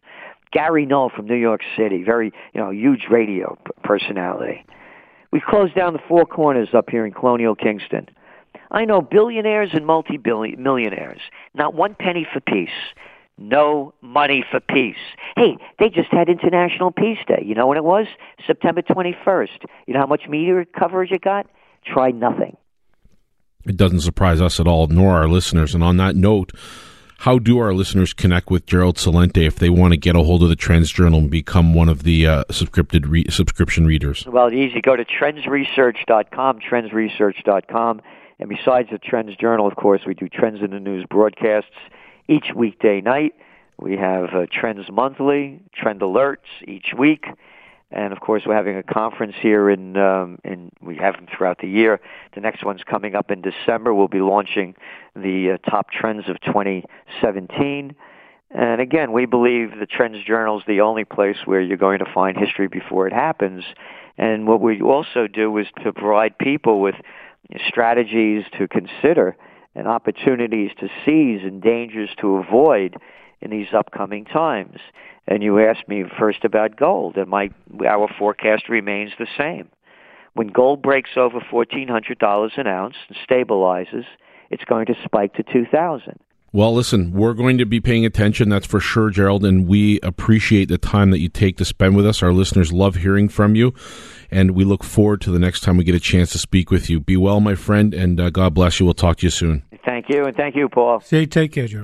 Gary 0.52 0.86
Null 0.86 1.10
from 1.10 1.26
New 1.26 1.36
York 1.36 1.62
City, 1.78 2.04
very 2.04 2.32
you 2.54 2.62
know 2.62 2.70
huge 2.70 3.06
radio 3.10 3.58
personality. 3.84 4.66
We 5.32 5.42
closed 5.42 5.76
down 5.76 5.94
the 5.94 6.00
Four 6.08 6.26
Corners 6.26 6.70
up 6.74 6.90
here 6.90 7.06
in 7.06 7.12
Colonial 7.12 7.56
Kingston. 7.56 8.08
I 8.72 8.86
know 8.86 9.02
billionaires 9.02 9.70
and 9.74 9.86
multi-millionaires. 9.86 11.22
Not 11.54 11.74
one 11.74 11.96
penny 11.96 12.28
for 12.32 12.40
peace. 12.40 12.70
No 13.38 13.94
money 14.02 14.44
for 14.50 14.60
peace. 14.60 14.96
Hey, 15.36 15.58
they 15.80 15.90
just 15.90 16.12
had 16.12 16.28
International 16.28 16.92
Peace 16.92 17.20
Day. 17.28 17.44
You 17.46 17.54
know 17.54 17.68
when 17.68 17.78
it 17.78 17.84
was? 17.84 18.08
September 18.46 18.82
21st. 18.82 19.66
You 19.86 19.94
know 19.94 20.00
how 20.00 20.08
much 20.08 20.24
media 20.28 20.66
coverage 20.78 21.12
it 21.12 21.22
got? 21.22 21.46
Try 21.86 22.12
nothing. 22.12 22.58
It 23.66 23.78
doesn't 23.78 24.02
surprise 24.02 24.42
us 24.42 24.60
at 24.60 24.68
all, 24.68 24.88
nor 24.88 25.12
our 25.14 25.28
listeners. 25.28 25.76
And 25.76 25.84
on 25.84 25.98
that 25.98 26.16
note, 26.16 26.52
how 27.20 27.40
do 27.40 27.58
our 27.60 27.74
listeners 27.74 28.14
connect 28.14 28.52
with 28.52 28.66
Gerald 28.66 28.98
Celente 28.98 29.46
if 29.46 29.56
they 29.56 29.70
want 29.70 29.94
to 29.94 29.98
get 29.98 30.16
a 30.16 30.24
hold 30.24 30.44
of 30.44 30.50
the 30.50 30.56
Trends 30.56 30.92
Journal 30.92 31.20
and 31.20 31.32
become 31.32 31.74
one 31.74 31.90
of 31.90 32.04
the 32.04 32.28
uh, 32.28 32.44
subscripted 32.46 33.10
re- 33.10 33.26
subscription 33.30 33.86
readers? 33.88 34.26
Well, 34.28 34.54
easy. 34.54 34.82
Go 34.82 34.96
to 34.96 35.04
trendsresearch.com, 35.04 36.60
trendsresearch.com. 36.60 38.02
And 38.40 38.50
besides 38.50 38.90
the 38.92 39.00
Trends 39.00 39.36
Journal, 39.36 39.68
of 39.68 39.76
course, 39.76 40.02
we 40.06 40.14
do 40.14 40.30
Trends 40.30 40.62
in 40.62 40.70
the 40.70 40.80
News 40.80 41.06
broadcasts 41.10 41.72
each 42.28 42.48
weekday 42.56 43.02
night. 43.02 43.34
We 43.80 43.98
have 43.98 44.34
uh, 44.34 44.46
Trends 44.52 44.90
Monthly, 44.92 45.62
Trend 45.74 46.02
Alerts 46.02 46.38
each 46.68 46.94
week. 46.98 47.26
And 47.90 48.12
of 48.12 48.20
course, 48.20 48.44
we're 48.46 48.56
having 48.56 48.76
a 48.76 48.84
conference 48.84 49.36
here 49.42 49.70
in, 49.70 49.96
um, 49.96 50.40
in 50.44 50.72
we 50.82 50.98
have 50.98 51.16
them 51.16 51.28
throughout 51.36 51.60
the 51.60 51.70
year. 51.70 52.02
The 52.36 52.42
next 52.42 52.66
one's 52.66 52.84
coming 52.84 53.16
up 53.16 53.32
in 53.32 53.42
December. 53.42 53.94
We'll 53.94 54.10
be 54.10 54.20
launching 54.20 54.76
the 55.16 55.52
uh, 55.52 55.70
top 55.70 55.90
trends 55.92 56.28
of 56.28 56.40
2017. 56.42 57.96
And 58.52 58.82
again, 58.82 59.14
we 59.14 59.26
believe 59.26 59.72
the 59.80 59.86
Trends 59.86 60.24
Journal 60.26 60.60
is 60.60 60.66
the 60.68 60.82
only 60.82 61.06
place 61.06 61.38
where 61.46 61.62
you're 61.62 61.78
going 61.78 62.00
to 62.00 62.12
find 62.14 62.38
history 62.38 62.68
before 62.68 63.08
it 63.08 63.14
happens. 63.14 63.64
And 64.18 64.48
what 64.48 64.62
we 64.62 64.82
also 64.82 65.28
do 65.28 65.58
is 65.58 65.68
to 65.84 65.94
provide 65.94 66.38
people 66.38 66.82
with 66.82 66.96
strategies 67.68 68.44
to 68.58 68.68
consider 68.68 69.38
and 69.76 69.88
opportunities 69.88 70.72
to 70.80 70.90
seize 71.06 71.42
and 71.44 71.62
dangers 71.62 72.10
to 72.20 72.38
avoid 72.38 72.98
in 73.42 73.52
these 73.52 73.68
upcoming 73.74 74.26
times. 74.26 74.80
And 75.28 75.44
you 75.44 75.60
asked 75.60 75.88
me 75.90 76.06
first 76.18 76.46
about 76.46 76.78
gold, 76.78 77.18
and 77.18 77.30
my 77.30 77.50
our 77.86 78.08
forecast 78.18 78.70
remains 78.70 79.12
the 79.20 79.28
same. 79.38 79.68
When 80.34 80.48
gold 80.48 80.82
breaks 80.82 81.12
over 81.18 81.40
fourteen 81.52 81.88
hundred 81.88 82.20
dollars 82.20 82.54
an 82.56 82.68
ounce 82.68 82.96
and 83.10 83.18
stabilizes, 83.30 84.06
it's 84.50 84.64
going 84.64 84.86
to 84.86 84.96
spike 85.04 85.34
to 85.34 85.44
two 85.44 85.66
thousand. 85.70 86.20
Well, 86.54 86.74
listen, 86.74 87.12
we're 87.12 87.34
going 87.34 87.58
to 87.58 87.66
be 87.66 87.82
paying 87.82 88.06
attention, 88.06 88.48
that's 88.48 88.66
for 88.66 88.80
sure, 88.80 89.10
Gerald, 89.10 89.44
and 89.44 89.68
we 89.68 90.00
appreciate 90.02 90.70
the 90.70 90.78
time 90.78 91.12
that 91.12 91.20
you 91.20 91.28
take 91.28 91.58
to 91.58 91.66
spend 91.66 91.98
with 91.98 92.08
us. 92.08 92.24
Our 92.24 92.32
listeners 92.32 92.72
love 92.72 92.96
hearing 92.96 93.28
from 93.28 93.54
you, 93.54 93.74
and 94.32 94.52
we 94.52 94.64
look 94.64 94.84
forward 94.84 95.20
to 95.22 95.30
the 95.30 95.40
next 95.40 95.60
time 95.60 95.76
we 95.76 95.84
get 95.84 95.94
a 95.94 96.00
chance 96.00 96.32
to 96.32 96.40
speak 96.40 96.72
with 96.72 96.90
you. 96.90 97.02
Be 97.02 97.18
well, 97.18 97.42
my 97.42 97.56
friend, 97.56 97.94
and 97.94 98.20
uh, 98.20 98.30
God 98.30 98.54
bless 98.54 98.80
you. 98.80 98.86
We'll 98.86 98.94
talk 98.96 99.18
to 99.18 99.26
you 99.26 99.30
soon. 99.30 99.64
Thank 99.86 100.06
you, 100.08 100.24
and 100.24 100.36
thank 100.36 100.56
you, 100.56 100.70
Paul. 100.70 101.02
Say, 101.02 101.26
take 101.26 101.52
care, 101.52 101.68
Gerald. 101.68 101.76